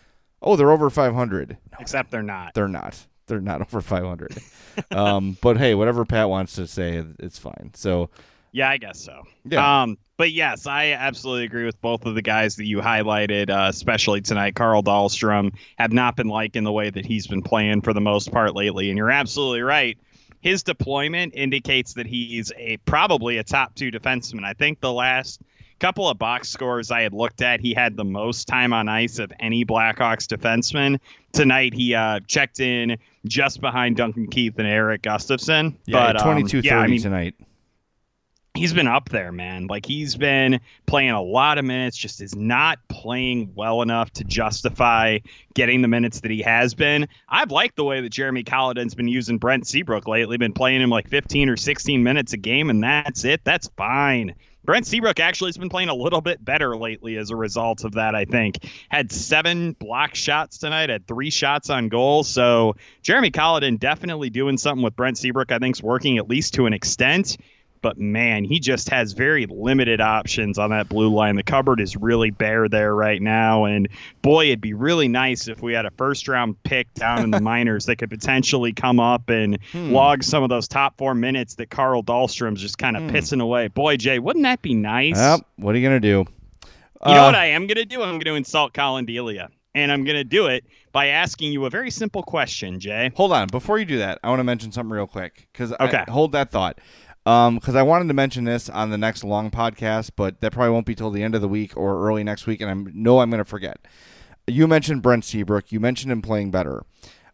"Oh, 0.40 0.56
they're 0.56 0.70
over 0.70 0.88
500." 0.88 1.50
No, 1.50 1.78
Except 1.80 2.10
they're 2.10 2.22
not. 2.22 2.54
They're 2.54 2.68
not. 2.68 3.06
They're 3.26 3.40
not 3.40 3.60
over 3.60 3.82
500. 3.82 4.38
um, 4.90 5.36
but 5.42 5.58
hey, 5.58 5.74
whatever 5.74 6.06
Pat 6.06 6.30
wants 6.30 6.54
to 6.54 6.66
say, 6.66 7.04
it's 7.18 7.38
fine. 7.38 7.72
So 7.74 8.08
yeah, 8.52 8.70
I 8.70 8.78
guess 8.78 9.00
so. 9.00 9.24
Yeah. 9.44 9.82
Um, 9.82 9.98
but 10.16 10.30
yes, 10.30 10.68
I 10.68 10.92
absolutely 10.92 11.44
agree 11.44 11.64
with 11.64 11.80
both 11.80 12.06
of 12.06 12.14
the 12.14 12.22
guys 12.22 12.54
that 12.56 12.66
you 12.66 12.78
highlighted, 12.78 13.50
uh, 13.50 13.68
especially 13.68 14.20
tonight. 14.20 14.54
Carl 14.54 14.80
Dahlstrom 14.80 15.52
have 15.76 15.92
not 15.92 16.14
been 16.14 16.28
liking 16.28 16.62
the 16.62 16.70
way 16.70 16.88
that 16.88 17.04
he's 17.04 17.26
been 17.26 17.42
playing 17.42 17.80
for 17.80 17.92
the 17.92 18.00
most 18.00 18.30
part 18.30 18.54
lately, 18.54 18.90
and 18.90 18.96
you're 18.96 19.10
absolutely 19.10 19.62
right. 19.62 19.98
His 20.44 20.62
deployment 20.62 21.34
indicates 21.34 21.94
that 21.94 22.04
he's 22.04 22.52
a 22.58 22.76
probably 22.84 23.38
a 23.38 23.42
top 23.42 23.74
two 23.74 23.90
defenseman. 23.90 24.44
I 24.44 24.52
think 24.52 24.78
the 24.78 24.92
last 24.92 25.40
couple 25.78 26.06
of 26.06 26.18
box 26.18 26.50
scores 26.50 26.90
I 26.90 27.00
had 27.00 27.14
looked 27.14 27.40
at, 27.40 27.60
he 27.60 27.72
had 27.72 27.96
the 27.96 28.04
most 28.04 28.46
time 28.46 28.74
on 28.74 28.86
ice 28.86 29.18
of 29.18 29.32
any 29.40 29.64
Blackhawks 29.64 30.26
defenseman. 30.26 31.00
Tonight 31.32 31.72
he 31.72 31.94
uh, 31.94 32.20
checked 32.26 32.60
in 32.60 32.98
just 33.24 33.62
behind 33.62 33.96
Duncan 33.96 34.26
Keith 34.26 34.58
and 34.58 34.68
Erik 34.68 35.00
Gustafsson. 35.00 35.76
Yeah, 35.86 36.12
but, 36.12 36.22
22 36.22 36.58
um, 36.58 36.62
yeah, 36.62 36.70
30 36.72 36.82
I 36.82 36.86
mean, 36.88 37.00
tonight 37.00 37.34
he's 38.54 38.72
been 38.72 38.86
up 38.86 39.08
there, 39.08 39.32
man. 39.32 39.66
Like 39.66 39.84
he's 39.84 40.14
been 40.16 40.60
playing 40.86 41.10
a 41.10 41.20
lot 41.20 41.58
of 41.58 41.64
minutes, 41.64 41.96
just 41.96 42.20
is 42.20 42.36
not 42.36 42.78
playing 42.88 43.52
well 43.54 43.82
enough 43.82 44.12
to 44.12 44.24
justify 44.24 45.18
getting 45.54 45.82
the 45.82 45.88
minutes 45.88 46.20
that 46.20 46.30
he 46.30 46.42
has 46.42 46.74
been. 46.74 47.08
I've 47.28 47.50
liked 47.50 47.76
the 47.76 47.84
way 47.84 48.00
that 48.00 48.10
Jeremy 48.10 48.44
Colliton's 48.44 48.94
been 48.94 49.08
using 49.08 49.38
Brent 49.38 49.66
Seabrook 49.66 50.06
lately, 50.06 50.36
been 50.36 50.52
playing 50.52 50.80
him 50.80 50.90
like 50.90 51.08
15 51.08 51.48
or 51.48 51.56
16 51.56 52.02
minutes 52.02 52.32
a 52.32 52.36
game, 52.36 52.70
and 52.70 52.82
that's 52.82 53.24
it. 53.24 53.40
That's 53.44 53.68
fine. 53.76 54.34
Brent 54.64 54.86
Seabrook 54.86 55.20
actually 55.20 55.48
has 55.48 55.58
been 55.58 55.68
playing 55.68 55.90
a 55.90 55.94
little 55.94 56.22
bit 56.22 56.42
better 56.42 56.74
lately 56.74 57.18
as 57.18 57.30
a 57.30 57.36
result 57.36 57.84
of 57.84 57.92
that, 57.94 58.14
I 58.14 58.24
think. 58.24 58.66
Had 58.88 59.12
seven 59.12 59.72
block 59.72 60.14
shots 60.14 60.56
tonight, 60.56 60.88
had 60.88 61.06
three 61.06 61.28
shots 61.28 61.68
on 61.68 61.88
goal. 61.88 62.24
So 62.24 62.76
Jeremy 63.02 63.30
Colliton 63.30 63.76
definitely 63.76 64.30
doing 64.30 64.56
something 64.56 64.82
with 64.82 64.96
Brent 64.96 65.18
Seabrook, 65.18 65.52
I 65.52 65.58
think, 65.58 65.76
is 65.76 65.82
working 65.82 66.16
at 66.16 66.30
least 66.30 66.54
to 66.54 66.64
an 66.64 66.72
extent 66.72 67.36
but 67.84 67.98
man, 67.98 68.44
he 68.44 68.60
just 68.60 68.88
has 68.88 69.12
very 69.12 69.44
limited 69.44 70.00
options 70.00 70.58
on 70.58 70.70
that 70.70 70.88
blue 70.88 71.14
line. 71.14 71.36
The 71.36 71.42
cupboard 71.42 71.80
is 71.80 71.98
really 71.98 72.30
bare 72.30 72.66
there 72.66 72.94
right 72.94 73.20
now. 73.20 73.66
And 73.66 73.90
boy, 74.22 74.46
it'd 74.46 74.62
be 74.62 74.72
really 74.72 75.06
nice 75.06 75.48
if 75.48 75.60
we 75.60 75.74
had 75.74 75.84
a 75.84 75.90
first 75.90 76.26
round 76.26 76.62
pick 76.62 76.92
down 76.94 77.24
in 77.24 77.30
the 77.30 77.40
minors 77.42 77.84
that 77.84 77.96
could 77.96 78.08
potentially 78.08 78.72
come 78.72 79.00
up 79.00 79.28
and 79.28 79.58
hmm. 79.70 79.92
log 79.92 80.22
some 80.22 80.42
of 80.42 80.48
those 80.48 80.66
top 80.66 80.96
four 80.96 81.14
minutes 81.14 81.56
that 81.56 81.68
Carl 81.68 82.02
Dahlstrom's 82.02 82.62
just 82.62 82.78
kind 82.78 82.96
of 82.96 83.02
hmm. 83.02 83.10
pissing 83.10 83.42
away. 83.42 83.68
Boy, 83.68 83.98
Jay, 83.98 84.18
wouldn't 84.18 84.44
that 84.44 84.62
be 84.62 84.72
nice? 84.72 85.16
Well, 85.16 85.44
what 85.56 85.74
are 85.74 85.78
you 85.78 85.86
going 85.86 86.00
to 86.00 86.08
do? 86.08 86.30
You 87.04 87.12
uh, 87.12 87.14
know 87.16 87.24
what 87.26 87.34
I 87.34 87.48
am 87.48 87.66
going 87.66 87.76
to 87.76 87.84
do? 87.84 88.00
I'm 88.00 88.12
going 88.12 88.24
to 88.24 88.34
insult 88.34 88.72
Collin 88.72 89.04
Delia. 89.04 89.50
And 89.74 89.92
I'm 89.92 90.04
going 90.04 90.16
to 90.16 90.24
do 90.24 90.46
it 90.46 90.64
by 90.94 91.08
asking 91.08 91.52
you 91.52 91.66
a 91.66 91.70
very 91.70 91.90
simple 91.90 92.22
question, 92.22 92.78
Jay. 92.78 93.10
Hold 93.16 93.32
on. 93.32 93.48
Before 93.48 93.78
you 93.78 93.84
do 93.84 93.98
that, 93.98 94.20
I 94.22 94.30
want 94.30 94.38
to 94.38 94.44
mention 94.44 94.70
something 94.72 94.92
real 94.92 95.08
quick. 95.08 95.48
Because 95.52 95.72
okay. 95.72 96.04
hold 96.08 96.32
that 96.32 96.50
thought 96.50 96.78
um 97.26 97.54
because 97.54 97.74
i 97.74 97.82
wanted 97.82 98.06
to 98.06 98.12
mention 98.12 98.44
this 98.44 98.68
on 98.68 98.90
the 98.90 98.98
next 98.98 99.24
long 99.24 99.50
podcast 99.50 100.10
but 100.14 100.42
that 100.42 100.52
probably 100.52 100.70
won't 100.70 100.84
be 100.84 100.94
till 100.94 101.10
the 101.10 101.22
end 101.22 101.34
of 101.34 101.40
the 101.40 101.48
week 101.48 101.74
or 101.74 102.06
early 102.06 102.22
next 102.22 102.46
week 102.46 102.60
and 102.60 102.70
i 102.70 102.74
know 102.92 103.20
i'm 103.20 103.30
going 103.30 103.38
to 103.38 103.46
forget 103.46 103.78
you 104.46 104.66
mentioned 104.68 105.00
brent 105.00 105.24
seabrook 105.24 105.72
you 105.72 105.80
mentioned 105.80 106.12
him 106.12 106.20
playing 106.20 106.50
better 106.50 106.84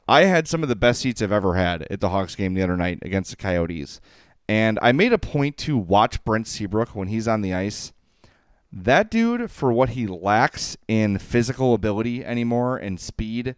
i 0.06 0.26
had 0.26 0.46
some 0.46 0.62
of 0.62 0.68
the 0.68 0.76
best 0.76 1.00
seats 1.00 1.20
i've 1.20 1.32
ever 1.32 1.54
had 1.54 1.82
at 1.90 1.98
the 1.98 2.11
hawks 2.11 2.37
game 2.37 2.54
the 2.54 2.62
other 2.62 2.76
night 2.76 3.00
against 3.02 3.30
the 3.30 3.37
coyotes 3.37 4.00
and 4.48 4.78
i 4.80 4.92
made 4.92 5.12
a 5.12 5.18
point 5.18 5.56
to 5.56 5.76
watch 5.76 6.22
brent 6.22 6.46
seabrook 6.46 6.94
when 6.94 7.08
he's 7.08 7.26
on 7.26 7.40
the 7.40 7.52
ice 7.52 7.92
that 8.72 9.11
dude 9.11 9.50
for 9.50 9.72
what 9.72 9.90
he 9.90 10.06
lacks 10.06 10.76
in 10.87 11.18
physical 11.18 11.74
ability 11.74 12.24
anymore 12.24 12.76
and 12.76 13.00
speed 13.00 13.56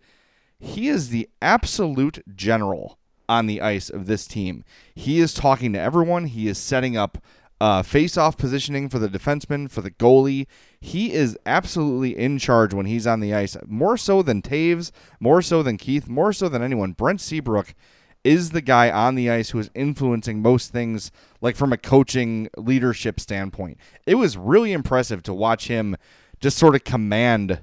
he 0.62 0.88
is 0.88 1.08
the 1.08 1.28
absolute 1.42 2.22
general 2.34 2.98
on 3.28 3.46
the 3.46 3.60
ice 3.60 3.90
of 3.90 4.06
this 4.06 4.26
team. 4.28 4.64
He 4.94 5.18
is 5.18 5.34
talking 5.34 5.72
to 5.72 5.80
everyone. 5.80 6.26
He 6.26 6.46
is 6.46 6.56
setting 6.56 6.96
up 6.96 7.18
uh, 7.60 7.82
face-off 7.82 8.36
positioning 8.36 8.88
for 8.88 9.00
the 9.00 9.08
defenseman, 9.08 9.70
for 9.70 9.80
the 9.80 9.90
goalie. 9.90 10.46
He 10.80 11.12
is 11.12 11.36
absolutely 11.46 12.16
in 12.16 12.38
charge 12.38 12.72
when 12.72 12.86
he's 12.86 13.06
on 13.06 13.20
the 13.20 13.34
ice, 13.34 13.56
more 13.66 13.96
so 13.96 14.22
than 14.22 14.40
Toews, 14.40 14.92
more 15.18 15.42
so 15.42 15.64
than 15.64 15.78
Keith, 15.78 16.08
more 16.08 16.32
so 16.32 16.48
than 16.48 16.62
anyone. 16.62 16.92
Brent 16.92 17.20
Seabrook 17.20 17.74
is 18.24 18.50
the 18.50 18.60
guy 18.60 18.90
on 18.90 19.14
the 19.14 19.30
ice 19.30 19.50
who 19.50 19.58
is 19.58 19.70
influencing 19.74 20.40
most 20.40 20.72
things, 20.72 21.10
like 21.40 21.56
from 21.56 21.72
a 21.72 21.76
coaching 21.76 22.48
leadership 22.56 23.18
standpoint. 23.18 23.78
It 24.06 24.14
was 24.14 24.36
really 24.36 24.72
impressive 24.72 25.22
to 25.24 25.34
watch 25.34 25.68
him 25.68 25.96
just 26.40 26.58
sort 26.58 26.74
of 26.74 26.84
command 26.84 27.60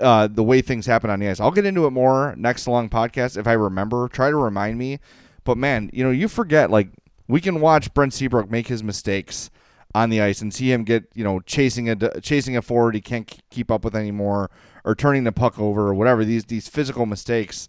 uh, 0.00 0.28
the 0.28 0.42
way 0.42 0.60
things 0.60 0.86
happen 0.86 1.10
on 1.10 1.20
the 1.20 1.28
ice. 1.28 1.40
I'll 1.40 1.50
get 1.50 1.66
into 1.66 1.86
it 1.86 1.90
more 1.90 2.34
next 2.36 2.66
long 2.66 2.88
podcast 2.88 3.36
if 3.36 3.46
I 3.46 3.52
remember. 3.52 4.08
Try 4.08 4.30
to 4.30 4.36
remind 4.36 4.78
me. 4.78 4.98
But 5.44 5.56
man, 5.56 5.90
you 5.92 6.04
know, 6.04 6.10
you 6.10 6.28
forget 6.28 6.70
like 6.70 6.88
we 7.26 7.40
can 7.40 7.60
watch 7.60 7.92
Brent 7.94 8.12
Seabrook 8.12 8.50
make 8.50 8.68
his 8.68 8.82
mistakes 8.82 9.50
on 9.94 10.10
the 10.10 10.20
ice 10.20 10.42
and 10.42 10.52
see 10.52 10.70
him 10.70 10.84
get 10.84 11.04
you 11.14 11.24
know 11.24 11.40
chasing 11.40 11.88
a 11.88 12.20
chasing 12.20 12.56
a 12.56 12.62
forward 12.62 12.94
he 12.94 13.00
can't 13.00 13.40
keep 13.50 13.70
up 13.70 13.84
with 13.84 13.96
anymore 13.96 14.50
or 14.84 14.94
turning 14.94 15.24
the 15.24 15.32
puck 15.32 15.58
over 15.58 15.88
or 15.88 15.94
whatever 15.94 16.24
these 16.24 16.44
these 16.44 16.68
physical 16.68 17.06
mistakes 17.06 17.68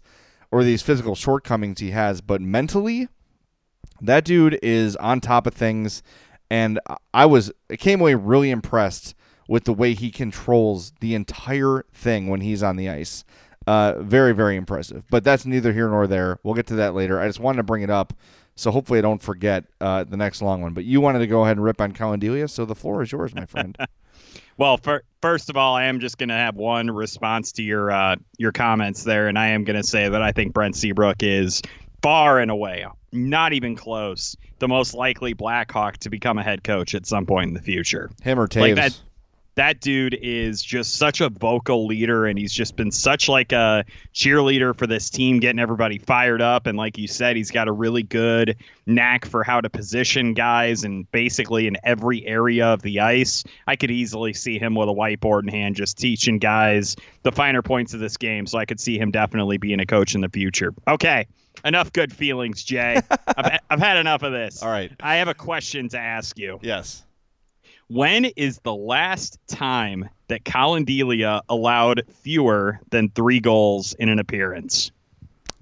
or 0.50 0.64
these 0.64 0.82
physical 0.82 1.14
shortcomings 1.14 1.80
he 1.80 1.90
has. 1.90 2.20
But 2.20 2.40
mentally, 2.40 3.08
that 4.00 4.24
dude 4.24 4.58
is 4.62 4.96
on 4.96 5.20
top 5.20 5.46
of 5.46 5.54
things. 5.54 6.02
And 6.50 6.80
I 7.14 7.26
was 7.26 7.52
I 7.70 7.76
came 7.76 8.00
away 8.00 8.14
really 8.14 8.50
impressed 8.50 9.14
with 9.48 9.64
the 9.64 9.72
way 9.72 9.94
he 9.94 10.10
controls 10.10 10.92
the 11.00 11.14
entire 11.14 11.84
thing 11.92 12.28
when 12.28 12.40
he's 12.40 12.62
on 12.62 12.76
the 12.76 12.88
ice. 12.88 13.24
Uh, 13.66 14.00
very, 14.00 14.32
very 14.32 14.56
impressive. 14.56 15.04
But 15.10 15.22
that's 15.22 15.44
neither 15.44 15.72
here 15.72 15.88
nor 15.88 16.06
there. 16.06 16.38
We'll 16.42 16.54
get 16.54 16.66
to 16.68 16.76
that 16.76 16.94
later. 16.94 17.20
I 17.20 17.26
just 17.26 17.40
wanted 17.40 17.58
to 17.58 17.62
bring 17.62 17.82
it 17.82 17.90
up. 17.90 18.12
So 18.56 18.70
hopefully 18.70 18.98
I 18.98 19.02
don't 19.02 19.22
forget 19.22 19.64
uh, 19.80 20.04
the 20.04 20.16
next 20.16 20.42
long 20.42 20.60
one. 20.60 20.74
But 20.74 20.84
you 20.84 21.00
wanted 21.00 21.20
to 21.20 21.26
go 21.26 21.44
ahead 21.44 21.56
and 21.56 21.64
rip 21.64 21.80
on 21.80 21.92
Collin 21.92 22.20
Delia, 22.20 22.48
so 22.48 22.64
the 22.64 22.74
floor 22.74 23.02
is 23.02 23.12
yours, 23.12 23.34
my 23.34 23.46
friend. 23.46 23.76
well, 24.56 24.76
for, 24.76 25.02
first 25.22 25.50
of 25.50 25.56
all, 25.56 25.74
I 25.74 25.84
am 25.84 26.00
just 26.00 26.18
going 26.18 26.28
to 26.28 26.34
have 26.34 26.56
one 26.56 26.90
response 26.90 27.52
to 27.52 27.62
your 27.62 27.90
uh, 27.90 28.16
your 28.38 28.52
comments 28.52 29.04
there, 29.04 29.28
and 29.28 29.38
I 29.38 29.48
am 29.48 29.64
going 29.64 29.80
to 29.80 29.86
say 29.86 30.08
that 30.08 30.22
I 30.22 30.32
think 30.32 30.52
Brent 30.52 30.76
Seabrook 30.76 31.22
is 31.22 31.62
far 32.02 32.38
and 32.38 32.50
away, 32.50 32.86
not 33.12 33.52
even 33.52 33.76
close, 33.76 34.36
the 34.58 34.68
most 34.68 34.94
likely 34.94 35.32
Blackhawk 35.32 35.98
to 35.98 36.10
become 36.10 36.38
a 36.38 36.42
head 36.42 36.64
coach 36.64 36.94
at 36.94 37.06
some 37.06 37.26
point 37.26 37.48
in 37.48 37.54
the 37.54 37.62
future. 37.62 38.10
Him 38.22 38.38
or 38.38 38.48
Toews. 38.48 38.60
Like 38.60 38.74
that, 38.76 39.00
that 39.56 39.80
dude 39.80 40.16
is 40.20 40.62
just 40.62 40.96
such 40.96 41.20
a 41.20 41.28
vocal 41.28 41.86
leader 41.86 42.26
and 42.26 42.38
he's 42.38 42.52
just 42.52 42.76
been 42.76 42.90
such 42.90 43.28
like 43.28 43.52
a 43.52 43.84
cheerleader 44.14 44.76
for 44.76 44.86
this 44.86 45.10
team 45.10 45.40
getting 45.40 45.58
everybody 45.58 45.98
fired 45.98 46.40
up. 46.40 46.66
And 46.66 46.78
like 46.78 46.98
you 46.98 47.08
said 47.08 47.36
he's 47.36 47.50
got 47.50 47.68
a 47.68 47.72
really 47.72 48.02
good 48.02 48.56
knack 48.86 49.24
for 49.24 49.42
how 49.42 49.60
to 49.60 49.68
position 49.68 50.34
guys 50.34 50.84
and 50.84 51.10
basically 51.10 51.66
in 51.66 51.76
every 51.84 52.24
area 52.26 52.66
of 52.66 52.82
the 52.82 53.00
ice. 53.00 53.44
I 53.66 53.76
could 53.76 53.90
easily 53.90 54.32
see 54.32 54.58
him 54.58 54.74
with 54.74 54.88
a 54.88 54.92
whiteboard 54.92 55.42
in 55.42 55.48
hand 55.48 55.76
just 55.76 55.98
teaching 55.98 56.38
guys 56.38 56.96
the 57.22 57.32
finer 57.32 57.62
points 57.62 57.92
of 57.92 58.00
this 58.00 58.16
game. 58.16 58.46
So 58.46 58.58
i 58.58 58.64
could 58.64 58.80
see 58.80 58.98
him 58.98 59.10
definitely 59.10 59.58
being 59.58 59.80
a 59.80 59.86
coach 59.86 60.14
in 60.14 60.20
the 60.20 60.28
future. 60.28 60.72
Okay. 60.86 61.26
Enough 61.64 61.92
good 61.92 62.12
feelings 62.12 62.62
jay. 62.62 63.00
I've, 63.26 63.58
I've 63.68 63.80
had 63.80 63.96
enough 63.96 64.22
of 64.22 64.32
this. 64.32 64.62
All 64.62 64.70
right. 64.70 64.92
I 65.00 65.16
have 65.16 65.28
a 65.28 65.34
question 65.34 65.88
to 65.90 65.98
ask 65.98 66.38
you. 66.38 66.60
Yes 66.62 67.04
when 67.90 68.24
is 68.24 68.60
the 68.60 68.74
last 68.74 69.38
time 69.48 70.08
that 70.28 70.44
Collin 70.44 70.84
Delia 70.84 71.42
allowed 71.48 72.04
fewer 72.22 72.78
than 72.90 73.10
three 73.10 73.40
goals 73.40 73.94
in 73.94 74.08
an 74.08 74.20
appearance? 74.20 74.92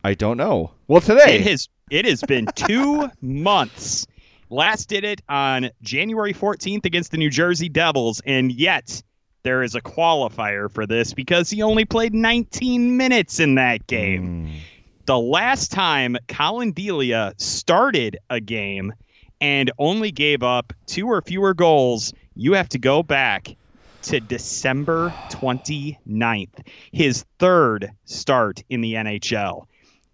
I 0.05 0.13
don't 0.13 0.37
know. 0.37 0.73
Well, 0.89 1.01
today 1.01 1.37
it 1.37 1.47
has 1.47 1.69
it 1.91 2.05
has 2.05 2.23
been 2.23 2.47
two 2.55 3.11
months. 3.23 4.07
Last 4.51 4.91
did 4.91 5.05
it 5.05 5.23
on 5.29 5.71
January 5.83 6.35
14th 6.35 6.85
against 6.85 7.11
the 7.11 7.17
New 7.17 7.31
Jersey 7.31 7.69
Devils, 7.71 8.21
and 8.25 8.53
yet 8.53 9.03
there 9.43 9.63
is 9.63 9.75
a 9.75 9.81
qualifier 9.81 10.71
for 10.71 10.87
this 10.87 11.15
because 11.15 11.49
he 11.49 11.63
only 11.63 11.87
played 11.87 12.15
19 12.15 12.97
minutes 12.97 13.41
in 13.41 13.55
that 13.55 13.87
game. 13.87 14.49
Mm. 14.49 14.61
The 15.07 15.19
last 15.19 15.73
time 15.73 16.19
Collin 16.29 16.73
Delia 16.73 17.33
started 17.39 18.19
a 18.29 18.41
game 18.41 18.93
and 19.41 19.71
only 19.79 20.11
gave 20.11 20.43
up 20.43 20.73
two 20.87 21.07
or 21.07 21.23
fewer 21.23 21.55
goals, 21.55 22.13
you 22.35 22.55
have 22.55 22.69
to 22.71 22.79
go 22.79 23.03
back 23.03 23.57
to 24.03 24.21
December 24.21 25.13
29th, 25.31 26.67
his 26.93 27.25
third 27.39 27.91
start 28.05 28.63
in 28.69 28.81
the 28.81 28.95
NHL. 28.95 29.67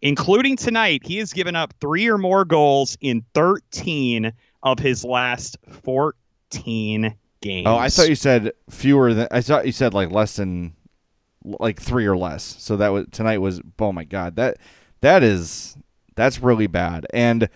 Including 0.02 0.56
tonight, 0.56 1.02
he 1.04 1.18
has 1.18 1.32
given 1.32 1.56
up 1.56 1.72
three 1.80 2.08
or 2.08 2.18
more 2.18 2.44
goals 2.44 2.96
in 3.00 3.24
13 3.34 4.32
of 4.62 4.78
his 4.78 5.04
last 5.04 5.56
14 5.82 7.14
games. 7.40 7.66
Oh, 7.66 7.76
I 7.76 7.88
thought 7.88 8.08
you 8.08 8.14
said 8.14 8.52
fewer 8.68 9.14
than. 9.14 9.28
I 9.30 9.40
thought 9.40 9.66
you 9.66 9.72
said 9.72 9.94
like 9.94 10.10
less 10.10 10.36
than, 10.36 10.74
like 11.44 11.80
three 11.80 12.06
or 12.06 12.16
less. 12.16 12.42
So 12.58 12.76
that 12.76 12.88
was 12.88 13.06
tonight 13.12 13.38
was. 13.38 13.60
Oh 13.78 13.92
my 13.92 14.04
god, 14.04 14.36
that 14.36 14.58
that 15.00 15.22
is 15.22 15.76
that's 16.16 16.40
really 16.40 16.66
bad. 16.66 17.06
And 17.14 17.48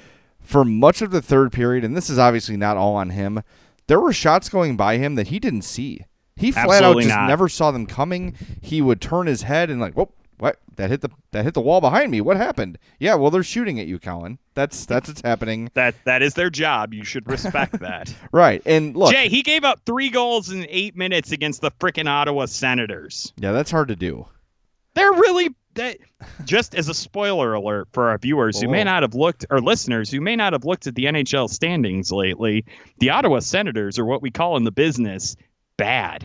for 0.48 0.64
much 0.64 1.02
of 1.02 1.10
the 1.10 1.20
third 1.20 1.52
period, 1.52 1.84
and 1.84 1.94
this 1.94 2.08
is 2.08 2.18
obviously 2.18 2.56
not 2.56 2.78
all 2.78 2.96
on 2.96 3.10
him, 3.10 3.42
there 3.86 4.00
were 4.00 4.14
shots 4.14 4.48
going 4.48 4.78
by 4.78 4.96
him 4.96 5.14
that 5.16 5.28
he 5.28 5.38
didn't 5.38 5.60
see. 5.62 6.00
He 6.36 6.52
flat 6.52 6.68
Absolutely 6.70 7.04
out 7.04 7.06
just 7.08 7.16
not. 7.16 7.26
never 7.26 7.48
saw 7.50 7.70
them 7.70 7.84
coming. 7.84 8.34
He 8.62 8.80
would 8.80 9.02
turn 9.02 9.26
his 9.26 9.42
head 9.42 9.68
and 9.68 9.78
like, 9.78 9.94
whoop, 9.94 10.14
what? 10.38 10.58
That 10.76 10.88
hit 10.88 11.02
the 11.02 11.10
that 11.32 11.44
hit 11.44 11.52
the 11.52 11.60
wall 11.60 11.82
behind 11.82 12.10
me. 12.10 12.22
What 12.22 12.38
happened? 12.38 12.78
Yeah, 12.98 13.16
well, 13.16 13.30
they're 13.30 13.42
shooting 13.42 13.78
at 13.78 13.88
you, 13.88 13.98
Collin. 13.98 14.38
That's 14.54 14.86
that's 14.86 15.08
what's 15.08 15.20
happening. 15.20 15.70
that 15.74 15.96
that 16.06 16.22
is 16.22 16.32
their 16.32 16.48
job. 16.48 16.94
You 16.94 17.04
should 17.04 17.28
respect 17.28 17.80
that. 17.80 18.14
Right. 18.32 18.62
And 18.64 18.96
look, 18.96 19.12
Jay, 19.12 19.28
he 19.28 19.42
gave 19.42 19.64
up 19.64 19.80
three 19.84 20.08
goals 20.08 20.50
in 20.50 20.64
eight 20.70 20.96
minutes 20.96 21.30
against 21.32 21.60
the 21.60 21.72
frickin' 21.72 22.08
Ottawa 22.08 22.46
Senators. 22.46 23.32
yeah, 23.36 23.52
that's 23.52 23.70
hard 23.70 23.88
to 23.88 23.96
do. 23.96 24.26
They're 24.94 25.12
really 25.12 25.50
that. 25.74 25.98
Just 26.44 26.74
as 26.74 26.88
a 26.88 26.94
spoiler 26.94 27.54
alert 27.54 27.88
for 27.92 28.08
our 28.08 28.18
viewers 28.18 28.60
who 28.60 28.68
may 28.68 28.80
Oh. 28.80 28.84
not 28.84 29.02
have 29.02 29.14
looked, 29.14 29.46
or 29.50 29.60
listeners 29.60 30.10
who 30.10 30.20
may 30.20 30.34
not 30.36 30.52
have 30.52 30.64
looked 30.64 30.86
at 30.86 30.94
the 30.94 31.04
NHL 31.06 31.48
standings 31.48 32.10
lately, 32.10 32.64
the 32.98 33.10
Ottawa 33.10 33.38
Senators 33.40 33.98
are 33.98 34.04
what 34.04 34.22
we 34.22 34.30
call 34.30 34.56
in 34.56 34.64
the 34.64 34.72
business 34.72 35.36
bad. 35.76 36.24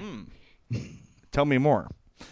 Tell 1.32 1.46
me 1.46 1.58
more. 1.58 1.90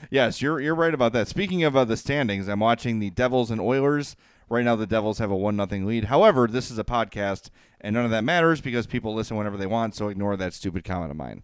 Yes, 0.10 0.41
you're 0.41 0.60
you're 0.60 0.76
right 0.76 0.93
about 0.93 1.13
that. 1.13 1.28
Speaking 1.28 1.63
of 1.63 1.76
uh, 1.76 1.86
the 1.86 1.97
standings, 1.97 2.47
I'm 2.47 2.60
watching 2.62 3.00
the 3.00 3.10
Devils 3.12 3.52
and 3.52 3.60
Oilers. 3.60 4.15
Right 4.50 4.65
now, 4.65 4.76
the 4.76 4.88
Devils 4.88 5.19
have 5.19 5.32
a 5.32 5.36
one 5.36 5.56
nothing 5.56 5.86
lead. 5.86 6.06
However, 6.06 6.47
this 6.47 6.71
is 6.71 6.78
a 6.78 6.84
podcast, 6.84 7.50
and 7.80 7.93
none 7.93 8.06
of 8.06 8.12
that 8.12 8.24
matters 8.24 8.62
because 8.62 8.86
people 8.88 9.13
listen 9.13 9.38
whenever 9.38 9.58
they 9.58 9.65
want. 9.65 9.95
So 9.95 10.08
ignore 10.10 10.36
that 10.38 10.54
stupid 10.54 10.84
comment 10.84 11.12
of 11.12 11.17
mine. 11.17 11.43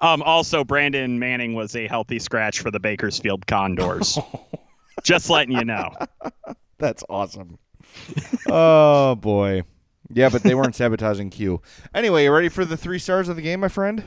Um, 0.00 0.22
also, 0.22 0.64
Brandon 0.64 1.18
Manning 1.18 1.54
was 1.54 1.76
a 1.76 1.86
healthy 1.86 2.18
scratch 2.18 2.60
for 2.60 2.70
the 2.70 2.80
Bakersfield 2.80 3.46
Condors. 3.46 4.18
Just 5.02 5.30
letting 5.30 5.52
you 5.52 5.64
know. 5.64 5.90
That's 6.78 7.04
awesome. 7.08 7.58
oh 8.48 9.14
boy, 9.16 9.62
yeah, 10.12 10.28
but 10.28 10.42
they 10.42 10.54
weren't 10.54 10.74
sabotaging 10.76 11.30
Q. 11.30 11.60
Anyway, 11.94 12.24
you 12.24 12.32
ready 12.32 12.48
for 12.48 12.64
the 12.64 12.76
three 12.76 12.98
stars 12.98 13.28
of 13.28 13.36
the 13.36 13.42
game, 13.42 13.60
my 13.60 13.68
friend? 13.68 14.04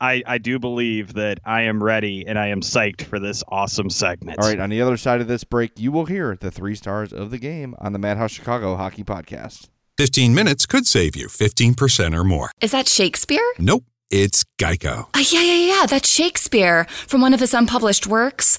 I, 0.00 0.22
I 0.26 0.38
do 0.38 0.58
believe 0.60 1.14
that 1.14 1.40
I 1.44 1.62
am 1.62 1.82
ready 1.82 2.24
and 2.26 2.38
I 2.38 2.48
am 2.48 2.60
psyched 2.60 3.02
for 3.02 3.18
this 3.18 3.42
awesome 3.48 3.90
segment. 3.90 4.38
All 4.38 4.48
right, 4.48 4.60
on 4.60 4.70
the 4.70 4.80
other 4.80 4.96
side 4.96 5.20
of 5.20 5.26
this 5.26 5.42
break, 5.42 5.72
you 5.78 5.90
will 5.90 6.06
hear 6.06 6.36
the 6.36 6.50
three 6.52 6.76
stars 6.76 7.12
of 7.12 7.30
the 7.30 7.38
game 7.38 7.74
on 7.78 7.92
the 7.92 7.98
Madhouse 7.98 8.30
Chicago 8.30 8.76
Hockey 8.76 9.02
Podcast. 9.02 9.68
15 9.96 10.32
minutes 10.32 10.66
could 10.66 10.86
save 10.86 11.16
you 11.16 11.26
15% 11.26 12.14
or 12.16 12.22
more. 12.22 12.52
Is 12.60 12.70
that 12.70 12.86
Shakespeare? 12.86 13.42
Nope, 13.58 13.84
it's 14.10 14.44
Geico. 14.60 15.08
Uh, 15.14 15.24
yeah, 15.32 15.42
yeah, 15.42 15.80
yeah, 15.80 15.86
that's 15.86 16.08
Shakespeare 16.08 16.84
from 16.84 17.20
one 17.20 17.34
of 17.34 17.40
his 17.40 17.52
unpublished 17.52 18.06
works. 18.06 18.58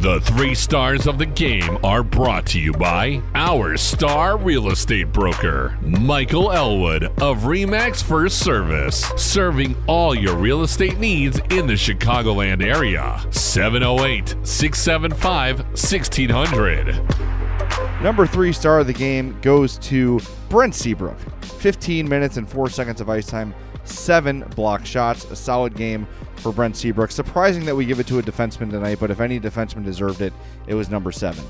The 0.00 0.20
three 0.20 0.54
stars 0.54 1.08
of 1.08 1.18
the 1.18 1.26
game 1.26 1.76
are 1.82 2.04
brought 2.04 2.46
to 2.46 2.60
you 2.60 2.72
by 2.72 3.20
our 3.34 3.76
star 3.76 4.38
real 4.38 4.70
estate 4.70 5.12
broker, 5.12 5.76
Michael 5.82 6.52
Elwood 6.52 7.06
of 7.20 7.38
Remax 7.38 8.00
First 8.00 8.38
Service, 8.38 9.10
serving 9.16 9.74
all 9.88 10.14
your 10.14 10.36
real 10.36 10.62
estate 10.62 10.98
needs 10.98 11.40
in 11.50 11.66
the 11.66 11.72
Chicagoland 11.72 12.62
area. 12.62 13.20
708 13.32 14.36
675 14.46 15.58
1600. 15.58 18.00
Number 18.00 18.24
three 18.24 18.52
star 18.52 18.78
of 18.78 18.86
the 18.86 18.92
game 18.92 19.36
goes 19.40 19.78
to 19.78 20.20
Brent 20.48 20.76
Seabrook. 20.76 21.18
15 21.42 22.08
minutes 22.08 22.36
and 22.36 22.48
four 22.48 22.70
seconds 22.70 23.00
of 23.00 23.10
ice 23.10 23.26
time, 23.26 23.52
seven 23.88 24.40
block 24.54 24.86
shots. 24.86 25.24
A 25.30 25.36
solid 25.36 25.74
game 25.74 26.06
for 26.36 26.52
Brent 26.52 26.76
Seabrook. 26.76 27.10
Surprising 27.10 27.64
that 27.66 27.74
we 27.74 27.84
give 27.84 28.00
it 28.00 28.06
to 28.08 28.18
a 28.18 28.22
defenseman 28.22 28.70
tonight, 28.70 28.98
but 29.00 29.10
if 29.10 29.20
any 29.20 29.40
defenseman 29.40 29.84
deserved 29.84 30.20
it, 30.20 30.32
it 30.66 30.74
was 30.74 30.88
number 30.88 31.12
seven. 31.12 31.44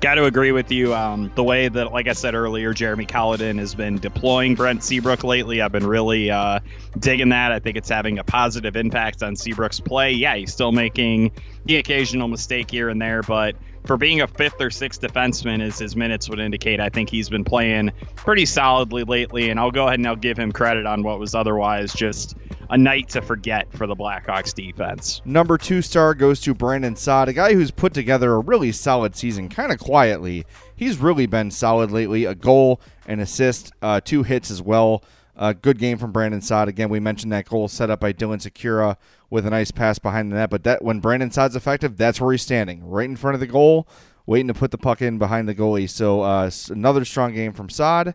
Got 0.00 0.16
to 0.16 0.26
agree 0.26 0.52
with 0.52 0.70
you. 0.70 0.94
Um, 0.94 1.32
the 1.34 1.42
way 1.42 1.68
that, 1.68 1.92
like 1.92 2.08
I 2.08 2.12
said 2.12 2.34
earlier, 2.34 2.74
Jeremy 2.74 3.06
Colliton 3.06 3.58
has 3.58 3.74
been 3.74 3.98
deploying 3.98 4.54
Brent 4.54 4.84
Seabrook 4.84 5.24
lately, 5.24 5.62
I've 5.62 5.72
been 5.72 5.86
really 5.86 6.30
uh, 6.30 6.60
digging 6.98 7.30
that. 7.30 7.52
I 7.52 7.58
think 7.58 7.78
it's 7.78 7.88
having 7.88 8.18
a 8.18 8.24
positive 8.24 8.76
impact 8.76 9.22
on 9.22 9.34
Seabrook's 9.34 9.80
play. 9.80 10.12
Yeah, 10.12 10.36
he's 10.36 10.52
still 10.52 10.72
making 10.72 11.32
the 11.64 11.76
occasional 11.76 12.28
mistake 12.28 12.70
here 12.70 12.90
and 12.90 13.00
there, 13.00 13.22
but 13.22 13.56
for 13.86 13.96
being 13.96 14.20
a 14.20 14.26
fifth 14.26 14.60
or 14.60 14.70
sixth 14.70 15.00
defenseman, 15.00 15.60
as 15.60 15.78
his 15.78 15.94
minutes 15.94 16.28
would 16.28 16.40
indicate, 16.40 16.80
I 16.80 16.88
think 16.88 17.10
he's 17.10 17.28
been 17.28 17.44
playing 17.44 17.92
pretty 18.16 18.46
solidly 18.46 19.04
lately. 19.04 19.50
And 19.50 19.60
I'll 19.60 19.70
go 19.70 19.86
ahead 19.86 19.98
and 19.98 20.06
I'll 20.06 20.16
give 20.16 20.38
him 20.38 20.52
credit 20.52 20.86
on 20.86 21.02
what 21.02 21.18
was 21.18 21.34
otherwise 21.34 21.92
just 21.92 22.36
a 22.70 22.78
night 22.78 23.10
to 23.10 23.20
forget 23.20 23.70
for 23.72 23.86
the 23.86 23.94
Blackhawks 23.94 24.54
defense. 24.54 25.20
Number 25.24 25.58
two 25.58 25.82
star 25.82 26.14
goes 26.14 26.40
to 26.40 26.54
Brandon 26.54 26.96
Saad, 26.96 27.28
a 27.28 27.32
guy 27.32 27.54
who's 27.54 27.70
put 27.70 27.92
together 27.92 28.34
a 28.34 28.40
really 28.40 28.72
solid 28.72 29.14
season, 29.14 29.48
kind 29.48 29.70
of 29.70 29.78
quietly. 29.78 30.46
He's 30.74 30.98
really 30.98 31.26
been 31.26 31.50
solid 31.50 31.90
lately. 31.90 32.24
A 32.24 32.34
goal, 32.34 32.80
an 33.06 33.20
assist, 33.20 33.72
uh, 33.82 34.00
two 34.00 34.22
hits 34.22 34.50
as 34.50 34.62
well. 34.62 35.04
Uh, 35.36 35.52
good 35.52 35.78
game 35.78 35.98
from 35.98 36.12
Brandon 36.12 36.40
Saad. 36.40 36.68
Again, 36.68 36.90
we 36.90 37.00
mentioned 37.00 37.32
that 37.32 37.48
goal 37.48 37.68
set 37.68 37.90
up 37.90 38.00
by 38.00 38.12
Dylan 38.12 38.40
Sikura 38.40 38.96
with 39.30 39.46
a 39.46 39.50
nice 39.50 39.70
pass 39.70 39.98
behind 39.98 40.30
the 40.30 40.36
net. 40.36 40.50
But 40.50 40.64
that 40.64 40.82
when 40.84 41.00
Brandon 41.00 41.30
Saad's 41.30 41.56
effective, 41.56 41.96
that's 41.96 42.20
where 42.20 42.32
he's 42.32 42.42
standing, 42.42 42.84
right 42.84 43.08
in 43.08 43.16
front 43.16 43.34
of 43.34 43.40
the 43.40 43.46
goal, 43.46 43.88
waiting 44.26 44.48
to 44.48 44.54
put 44.54 44.70
the 44.70 44.78
puck 44.78 45.02
in 45.02 45.18
behind 45.18 45.48
the 45.48 45.54
goalie. 45.54 45.90
So 45.90 46.22
uh, 46.22 46.50
another 46.70 47.04
strong 47.04 47.34
game 47.34 47.52
from 47.52 47.68
Saad. 47.68 48.14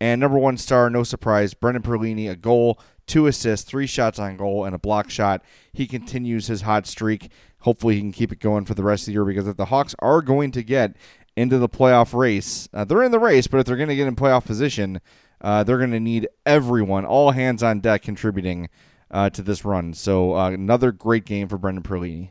And 0.00 0.20
number 0.20 0.38
one 0.38 0.56
star, 0.56 0.88
no 0.88 1.02
surprise, 1.02 1.52
Brendan 1.52 1.82
Perlini, 1.82 2.30
a 2.30 2.36
goal, 2.36 2.80
two 3.06 3.26
assists, 3.26 3.68
three 3.68 3.86
shots 3.86 4.18
on 4.18 4.38
goal, 4.38 4.64
and 4.64 4.74
a 4.74 4.78
block 4.78 5.10
shot. 5.10 5.44
He 5.72 5.86
continues 5.86 6.46
his 6.46 6.62
hot 6.62 6.86
streak. 6.86 7.30
Hopefully, 7.60 7.96
he 7.96 8.00
can 8.00 8.12
keep 8.12 8.32
it 8.32 8.40
going 8.40 8.64
for 8.64 8.72
the 8.72 8.82
rest 8.82 9.02
of 9.02 9.06
the 9.06 9.12
year 9.12 9.26
because 9.26 9.46
if 9.46 9.58
the 9.58 9.66
Hawks 9.66 9.94
are 9.98 10.22
going 10.22 10.52
to 10.52 10.62
get 10.62 10.96
into 11.36 11.58
the 11.58 11.68
playoff 11.68 12.18
race, 12.18 12.66
uh, 12.72 12.84
they're 12.84 13.02
in 13.02 13.12
the 13.12 13.18
race, 13.18 13.46
but 13.46 13.60
if 13.60 13.66
they're 13.66 13.76
going 13.76 13.90
to 13.90 13.96
get 13.96 14.08
in 14.08 14.16
playoff 14.16 14.46
position, 14.46 15.02
uh, 15.40 15.64
they're 15.64 15.78
going 15.78 15.92
to 15.92 16.00
need 16.00 16.28
everyone, 16.44 17.04
all 17.04 17.30
hands 17.30 17.62
on 17.62 17.80
deck, 17.80 18.02
contributing 18.02 18.68
uh, 19.10 19.30
to 19.30 19.42
this 19.42 19.64
run. 19.64 19.94
So 19.94 20.36
uh, 20.36 20.50
another 20.50 20.92
great 20.92 21.24
game 21.24 21.48
for 21.48 21.58
Brendan 21.58 21.82
Perlini. 21.82 22.30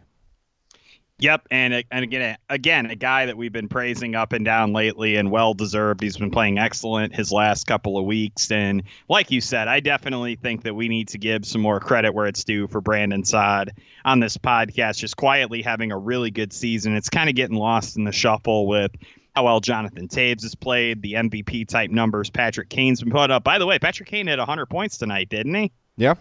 Yep, 1.21 1.47
and 1.51 1.83
and 1.91 2.03
again, 2.03 2.37
again, 2.49 2.85
a 2.85 2.95
guy 2.95 3.25
that 3.25 3.35
we've 3.35 3.51
been 3.51 3.67
praising 3.67 4.15
up 4.15 4.31
and 4.31 4.45
down 4.45 4.71
lately, 4.71 5.17
and 5.17 5.29
well 5.29 5.53
deserved. 5.53 6.01
He's 6.01 6.15
been 6.15 6.31
playing 6.31 6.57
excellent 6.57 7.13
his 7.13 7.29
last 7.29 7.67
couple 7.67 7.97
of 7.97 8.05
weeks, 8.05 8.49
and 8.51 8.83
like 9.09 9.29
you 9.29 9.41
said, 9.41 9.67
I 9.67 9.81
definitely 9.81 10.37
think 10.37 10.63
that 10.63 10.75
we 10.75 10.87
need 10.87 11.09
to 11.09 11.17
give 11.17 11.45
some 11.45 11.59
more 11.59 11.81
credit 11.81 12.13
where 12.13 12.27
it's 12.27 12.45
due 12.45 12.69
for 12.69 12.79
Brandon 12.79 13.25
Saad 13.25 13.73
on 14.05 14.21
this 14.21 14.37
podcast. 14.37 14.99
Just 14.99 15.17
quietly 15.17 15.61
having 15.61 15.91
a 15.91 15.97
really 15.97 16.31
good 16.31 16.53
season. 16.53 16.95
It's 16.95 17.09
kind 17.09 17.29
of 17.29 17.35
getting 17.35 17.57
lost 17.57 17.97
in 17.97 18.05
the 18.05 18.13
shuffle 18.13 18.65
with 18.65 18.91
how 19.35 19.45
well 19.45 19.59
Jonathan 19.59 20.07
Toews 20.07 20.41
has 20.41 20.55
played, 20.55 21.01
the 21.01 21.13
MVP 21.13 21.67
type 21.67 21.91
numbers 21.91 22.29
Patrick 22.29 22.69
Kane's 22.69 23.01
been 23.01 23.11
put 23.11 23.31
up. 23.31 23.43
By 23.43 23.57
the 23.57 23.65
way, 23.65 23.79
Patrick 23.79 24.09
Kane 24.09 24.27
had 24.27 24.39
100 24.39 24.65
points 24.67 24.97
tonight, 24.97 25.29
didn't 25.29 25.53
he? 25.53 25.71
Yeah. 25.97 26.15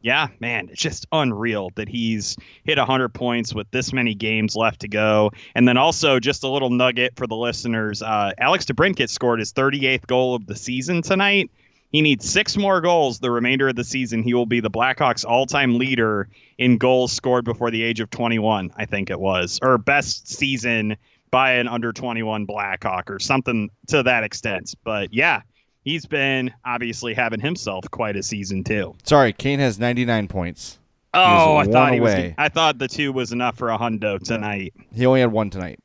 Yeah, 0.00 0.28
man, 0.38 0.68
it's 0.70 0.80
just 0.80 1.06
unreal 1.10 1.70
that 1.74 1.88
he's 1.88 2.36
hit 2.62 2.78
100 2.78 3.08
points 3.08 3.52
with 3.52 3.68
this 3.72 3.92
many 3.92 4.14
games 4.14 4.54
left 4.54 4.80
to 4.80 4.88
go. 4.88 5.32
And 5.56 5.66
then 5.66 5.76
also, 5.76 6.20
just 6.20 6.44
a 6.44 6.48
little 6.48 6.70
nugget 6.70 7.16
for 7.16 7.26
the 7.26 7.34
listeners 7.34 8.00
uh, 8.00 8.32
Alex 8.38 8.64
DeBrincat 8.64 9.08
scored 9.08 9.40
his 9.40 9.52
38th 9.52 10.06
goal 10.06 10.36
of 10.36 10.46
the 10.46 10.54
season 10.54 11.02
tonight. 11.02 11.50
He 11.90 12.02
needs 12.02 12.28
six 12.30 12.56
more 12.56 12.80
goals 12.80 13.18
the 13.18 13.30
remainder 13.30 13.68
of 13.68 13.76
the 13.76 13.84
season. 13.84 14.22
He 14.22 14.34
will 14.34 14.46
be 14.46 14.60
the 14.60 14.70
Blackhawks 14.70 15.24
all 15.24 15.46
time 15.46 15.78
leader 15.78 16.28
in 16.58 16.76
goals 16.76 17.12
scored 17.12 17.44
before 17.44 17.70
the 17.70 17.82
age 17.82 17.98
of 17.98 18.10
21, 18.10 18.70
I 18.76 18.84
think 18.84 19.10
it 19.10 19.18
was, 19.18 19.58
or 19.62 19.78
best 19.78 20.28
season 20.28 20.96
by 21.30 21.52
an 21.52 21.68
under 21.68 21.92
21 21.92 22.44
Blackhawk 22.44 23.10
or 23.10 23.18
something 23.18 23.70
to 23.88 24.02
that 24.02 24.24
extent. 24.24 24.74
But 24.84 25.12
yeah, 25.12 25.42
he's 25.84 26.06
been 26.06 26.52
obviously 26.64 27.14
having 27.14 27.40
himself 27.40 27.84
quite 27.90 28.16
a 28.16 28.22
season 28.22 28.64
too. 28.64 28.94
Sorry, 29.04 29.32
Kane 29.32 29.58
has 29.58 29.78
99 29.78 30.28
points. 30.28 30.78
Oh, 31.14 31.56
I 31.56 31.64
thought 31.64 31.94
he 31.94 32.00
was. 32.00 32.14
I 32.36 32.48
thought 32.48 32.78
the 32.78 32.88
two 32.88 33.12
was 33.12 33.32
enough 33.32 33.56
for 33.56 33.70
a 33.70 33.78
hundo 33.78 34.22
tonight. 34.22 34.74
He 34.94 35.06
only 35.06 35.20
had 35.20 35.32
one 35.32 35.50
tonight, 35.50 35.80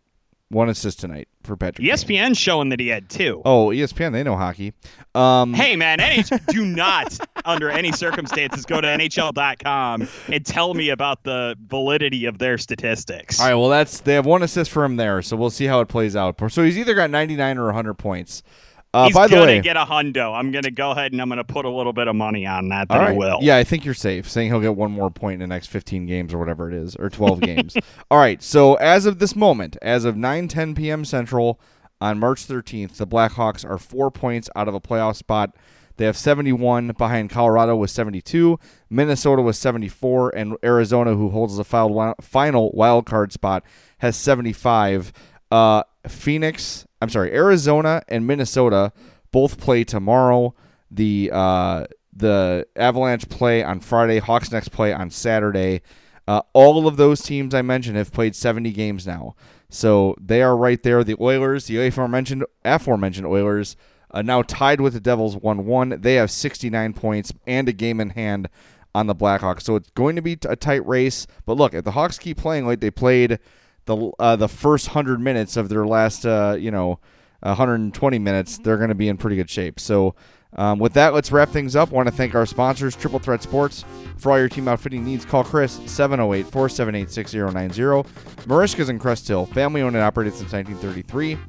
one 0.50 0.70
assist 0.70 1.00
tonight. 1.00 1.28
For 1.46 1.56
Patrick. 1.56 1.88
ESPN's 1.88 2.38
showing 2.38 2.70
that 2.70 2.80
he 2.80 2.88
had 2.88 3.10
two. 3.10 3.42
Oh, 3.46 3.68
ESPN, 3.68 4.12
they 4.14 4.24
know 4.24 4.36
hockey. 4.36 4.74
Um, 5.16 5.54
hey 5.54 5.76
man, 5.76 6.00
NH- 6.00 6.46
do 6.48 6.66
not 6.66 7.18
under 7.46 7.70
any 7.70 7.92
circumstances 7.92 8.66
go 8.66 8.82
to 8.82 8.88
NHL.com 8.88 10.08
and 10.28 10.46
tell 10.46 10.74
me 10.74 10.90
about 10.90 11.24
the 11.24 11.56
validity 11.68 12.26
of 12.26 12.38
their 12.38 12.58
statistics. 12.58 13.40
All 13.40 13.48
right, 13.48 13.56
well 13.56 13.70
that's 13.70 14.00
they 14.02 14.14
have 14.16 14.26
one 14.26 14.44
assist 14.44 14.72
for 14.72 14.84
him 14.84 14.96
there, 14.96 15.22
so 15.22 15.36
we'll 15.38 15.50
see 15.50 15.66
how 15.66 15.80
it 15.82 15.88
plays 15.88 16.16
out. 16.16 16.40
So 16.52 16.64
he's 16.64 16.78
either 16.78 16.94
got 16.96 17.10
99 17.10 17.58
or 17.58 17.66
100 17.66 17.94
points. 17.96 18.44
Uh, 18.94 19.06
He's 19.06 19.16
by 19.16 19.26
the 19.26 19.36
gonna 19.36 19.46
way, 19.48 19.62
get 19.62 19.76
a 19.76 19.86
hundo. 19.86 20.38
I'm 20.38 20.52
gonna 20.52 20.70
go 20.70 20.92
ahead 20.92 21.14
and 21.14 21.22
I'm 21.22 21.28
gonna 21.28 21.44
put 21.44 21.66
a 21.66 21.70
little 21.70 21.94
bit 21.94 22.08
of 22.08 22.16
money 22.16 22.46
on 22.46 22.70
that. 22.70 22.90
That 22.90 22.98
right. 22.98 23.18
will. 23.18 23.40
Yeah, 23.42 23.58
I 23.58 23.64
think 23.64 23.86
you're 23.86 23.96
safe. 23.96 24.30
Saying 24.30 24.50
he'll 24.52 24.62
get 24.62 24.76
one 24.76 24.92
more 24.92 25.10
point 25.10 25.36
in 25.36 25.40
the 25.40 25.48
next 25.48 25.68
15 25.68 26.06
games 26.06 26.32
or 26.34 26.38
whatever 26.38 26.70
it 26.70 26.76
is, 26.76 26.96
or 26.98 27.10
12 27.10 27.42
games. 27.42 27.76
All 28.12 28.20
right. 28.20 28.42
So 28.44 28.76
as 28.76 29.08
of 29.08 29.18
this 29.18 29.36
moment, 29.36 29.78
as 29.82 30.06
of 30.06 30.16
9 30.16 30.48
10 30.48 30.76
p.m. 30.76 31.06
Central 31.06 31.60
on 32.00 32.20
March 32.20 32.48
13th, 32.48 32.98
the 32.98 33.08
Blackhawks 33.08 33.68
are 33.68 33.80
four 33.80 34.12
points 34.12 34.50
out 34.56 34.68
of 34.68 34.76
a 34.76 34.82
playoff 34.82 35.16
spot. 35.16 35.56
They 35.98 36.06
have 36.06 36.18
71 36.18 36.94
behind 36.98 37.30
Colorado 37.30 37.76
with 37.76 37.92
72, 37.92 38.60
Minnesota 38.90 39.44
with 39.44 39.56
74, 39.56 40.36
and 40.36 40.58
Arizona, 40.64 41.16
who 41.16 41.30
holds 41.30 41.56
the 41.56 41.64
final 41.64 42.72
wild 42.74 43.06
card 43.06 43.32
spot, 43.32 43.64
has 44.00 44.16
75. 44.16 45.14
Uh, 45.52 45.84
Phoenix, 46.08 46.86
I'm 47.02 47.10
sorry, 47.10 47.32
Arizona 47.34 48.02
and 48.08 48.26
Minnesota 48.28 48.92
both 49.32 49.60
play 49.60 49.84
tomorrow. 49.84 50.54
The 50.92 51.32
uh, 51.34 51.86
the 52.16 52.68
Avalanche 52.76 53.28
play 53.30 53.64
on 53.64 53.80
Friday. 53.80 54.20
Hawks 54.20 54.52
next 54.52 54.70
play 54.70 54.94
on 54.94 55.10
Saturday. 55.10 55.82
Uh, 56.28 56.42
all 56.54 56.88
of 56.88 56.98
those 56.98 57.22
teams 57.22 57.54
I 57.54 57.62
mentioned 57.62 57.98
have 57.98 58.14
played 58.14 58.36
70 58.36 58.72
games 58.72 59.06
now, 59.06 59.36
so 59.70 60.16
they 60.22 60.42
are 60.42 60.56
right 60.56 60.82
there. 60.82 61.04
The 61.04 61.18
Oilers, 61.20 61.66
the 61.66 61.86
aforementioned 61.86 62.46
aforementioned 62.64 63.28
Oilers, 63.28 63.76
uh, 64.12 64.22
now 64.22 64.42
tied 64.42 64.80
with 64.80 64.94
the 64.94 65.02
Devils 65.02 65.36
1-1. 65.36 66.02
They 66.02 66.16
have 66.16 66.32
69 66.32 66.94
points 66.94 67.34
and 67.46 67.68
a 67.68 67.74
game 67.74 68.00
in 68.00 68.12
hand 68.12 68.48
on 68.96 69.08
the 69.08 69.16
Blackhawks. 69.16 69.64
So 69.64 69.76
it's 69.76 69.90
going 69.92 70.16
to 70.16 70.22
be 70.22 70.38
a 70.48 70.56
tight 70.56 70.86
race. 70.88 71.28
But 71.46 71.58
look, 71.58 71.74
if 71.74 71.84
the 71.84 71.92
Hawks 71.92 72.20
keep 72.20 72.38
playing 72.38 72.66
like 72.66 72.80
they 72.80 72.92
played 72.92 73.40
the 73.86 74.12
uh, 74.20 74.36
the 74.36 74.48
first 74.48 74.88
hundred 74.88 75.20
minutes 75.20 75.58
of 75.58 75.70
their 75.70 75.86
last, 75.86 76.26
uh, 76.26 76.56
you 76.60 76.72
know, 76.72 77.00
120 77.42 78.20
minutes, 78.20 78.58
they're 78.60 78.78
going 78.78 78.90
to 78.90 78.96
be 78.96 79.08
in 79.10 79.18
pretty 79.18 79.36
good 79.36 79.50
shape. 79.50 79.80
So. 79.80 80.16
Um, 80.56 80.78
with 80.78 80.94
that, 80.94 81.16
let's 81.16 81.32
wrap 81.32 81.50
things 81.50 81.76
up. 81.76 81.90
want 81.90 82.08
to 82.08 82.14
thank 82.14 82.36
our 82.36 82.46
sponsors, 82.46 82.96
Triple 82.96 83.18
Threat 83.18 83.42
Sports. 83.42 83.84
For 84.18 84.32
all 84.32 84.38
your 84.38 84.50
team 84.50 84.68
outfitting 84.68 85.04
needs, 85.04 85.26
call 85.26 85.44
Chris 85.44 85.80
708 85.88 86.44
478 86.44 87.10
6090. 87.10 88.08
Merichka's 88.48 88.90
in 88.90 89.00
Crest 89.00 89.28
Hill, 89.28 89.48
family 89.48 89.82
owned 89.82 89.96
and 89.96 90.04
operated 90.04 90.36
since 90.36 90.54
1933. 90.54 91.40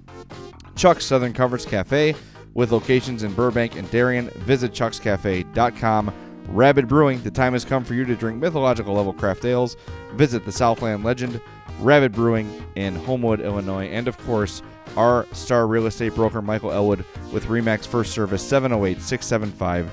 Chuck's 0.75 1.05
Southern 1.05 1.35
Comforts 1.35 1.67
Cafe, 1.67 2.15
with 2.55 2.73
locations 2.73 3.23
in 3.23 3.35
Burbank 3.35 3.77
and 3.77 3.91
Darien. 3.91 4.31
Visit 4.31 4.73
chuckscafe.com. 4.73 6.13
Rabid 6.49 6.89
Brewing, 6.89 7.23
the 7.23 7.31
time 7.31 7.55
has 7.55 7.65
come 7.65 7.85
for 7.85 7.95
you 7.95 8.05
to 8.05 8.15
drink 8.15 8.39
mythological 8.39 8.95
level 8.95 9.13
craft 9.13 9.45
ales. 9.45 9.77
Visit 10.13 10.45
the 10.45 10.53
Southland 10.53 11.05
legend, 11.05 11.41
Rabid 11.81 12.13
Brewing 12.13 12.65
in 12.77 12.95
Homewood, 12.95 13.41
Illinois. 13.41 13.87
And 13.89 14.09
of 14.09 14.19
course, 14.19 14.63
our 14.97 15.27
star 15.33 15.67
real 15.67 15.87
estate 15.87 16.15
broker, 16.15 16.43
Michael 16.43 16.73
Elwood, 16.73 17.05
with 17.33 17.47
REMAX 17.47 17.87
First 17.87 18.13
Service 18.13 18.43
708 18.47 19.01
675 19.01 19.91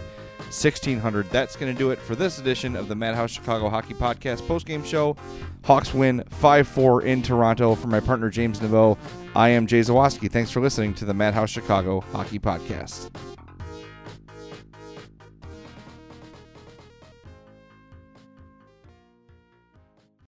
1600. 0.51 1.29
That's 1.29 1.55
going 1.55 1.71
to 1.71 1.77
do 1.77 1.91
it 1.91 1.99
for 1.99 2.15
this 2.15 2.37
edition 2.37 2.75
of 2.75 2.87
the 2.87 2.95
Madhouse 2.95 3.31
Chicago 3.31 3.69
Hockey 3.69 3.93
Podcast 3.93 4.41
postgame 4.41 4.85
show. 4.85 5.15
Hawks 5.63 5.93
win 5.93 6.23
5 6.29 6.67
4 6.67 7.03
in 7.03 7.21
Toronto. 7.21 7.75
For 7.75 7.87
my 7.87 7.99
partner, 7.99 8.29
James 8.29 8.59
Neveau, 8.59 8.97
I 9.35 9.49
am 9.49 9.65
Jay 9.65 9.79
Zawaski. 9.79 10.29
Thanks 10.29 10.51
for 10.51 10.59
listening 10.59 10.93
to 10.95 11.05
the 11.05 11.13
Madhouse 11.13 11.49
Chicago 11.49 12.01
Hockey 12.01 12.39
Podcast. 12.39 13.09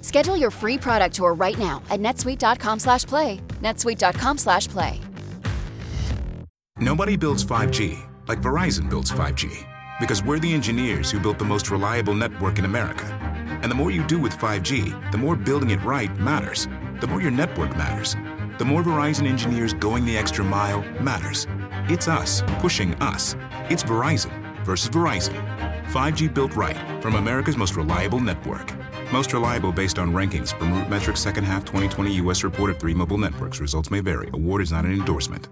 Schedule 0.00 0.36
your 0.36 0.50
free 0.50 0.78
product 0.78 1.16
tour 1.16 1.34
right 1.34 1.58
now 1.58 1.82
at 1.90 2.00
netsuite.com/play. 2.00 3.40
netsuite.com/play. 3.62 5.00
Nobody 6.80 7.16
builds 7.16 7.42
5G 7.42 7.98
like 8.28 8.40
Verizon 8.40 8.88
builds 8.88 9.10
5G 9.10 9.66
because 9.98 10.22
we're 10.22 10.38
the 10.38 10.54
engineers 10.54 11.10
who 11.10 11.18
built 11.18 11.38
the 11.38 11.44
most 11.44 11.70
reliable 11.70 12.14
network 12.14 12.58
in 12.58 12.64
America. 12.64 13.06
And 13.62 13.68
the 13.68 13.74
more 13.74 13.90
you 13.90 14.04
do 14.04 14.20
with 14.20 14.32
5G, 14.38 14.94
the 15.10 15.18
more 15.18 15.34
building 15.34 15.70
it 15.70 15.82
right 15.82 16.16
matters. 16.20 16.68
The 17.00 17.08
more 17.08 17.20
your 17.20 17.32
network 17.32 17.76
matters. 17.76 18.16
The 18.58 18.64
more 18.64 18.84
Verizon 18.84 19.26
engineers 19.26 19.74
going 19.74 20.04
the 20.04 20.16
extra 20.16 20.44
mile 20.44 20.84
matters. 21.00 21.48
It's 21.88 22.06
us 22.06 22.42
pushing 22.60 22.94
us. 22.96 23.34
It's 23.70 23.82
Verizon 23.82 24.30
versus 24.64 24.90
Verizon. 24.90 25.34
5G 25.88 26.28
built 26.28 26.54
right 26.54 26.76
from 27.02 27.16
America's 27.16 27.56
most 27.56 27.74
reliable 27.74 28.20
network. 28.20 28.72
Most 29.10 29.32
reliable 29.32 29.72
based 29.72 29.98
on 29.98 30.12
rankings 30.12 30.56
from 30.58 30.70
RootMetrics 30.74 31.16
second 31.16 31.44
half 31.44 31.64
2020 31.64 32.12
U.S. 32.16 32.44
report 32.44 32.70
of 32.70 32.78
three 32.78 32.92
mobile 32.92 33.16
networks. 33.16 33.58
Results 33.58 33.90
may 33.90 34.00
vary. 34.00 34.28
Award 34.34 34.60
is 34.60 34.70
not 34.70 34.84
an 34.84 34.92
endorsement. 34.92 35.48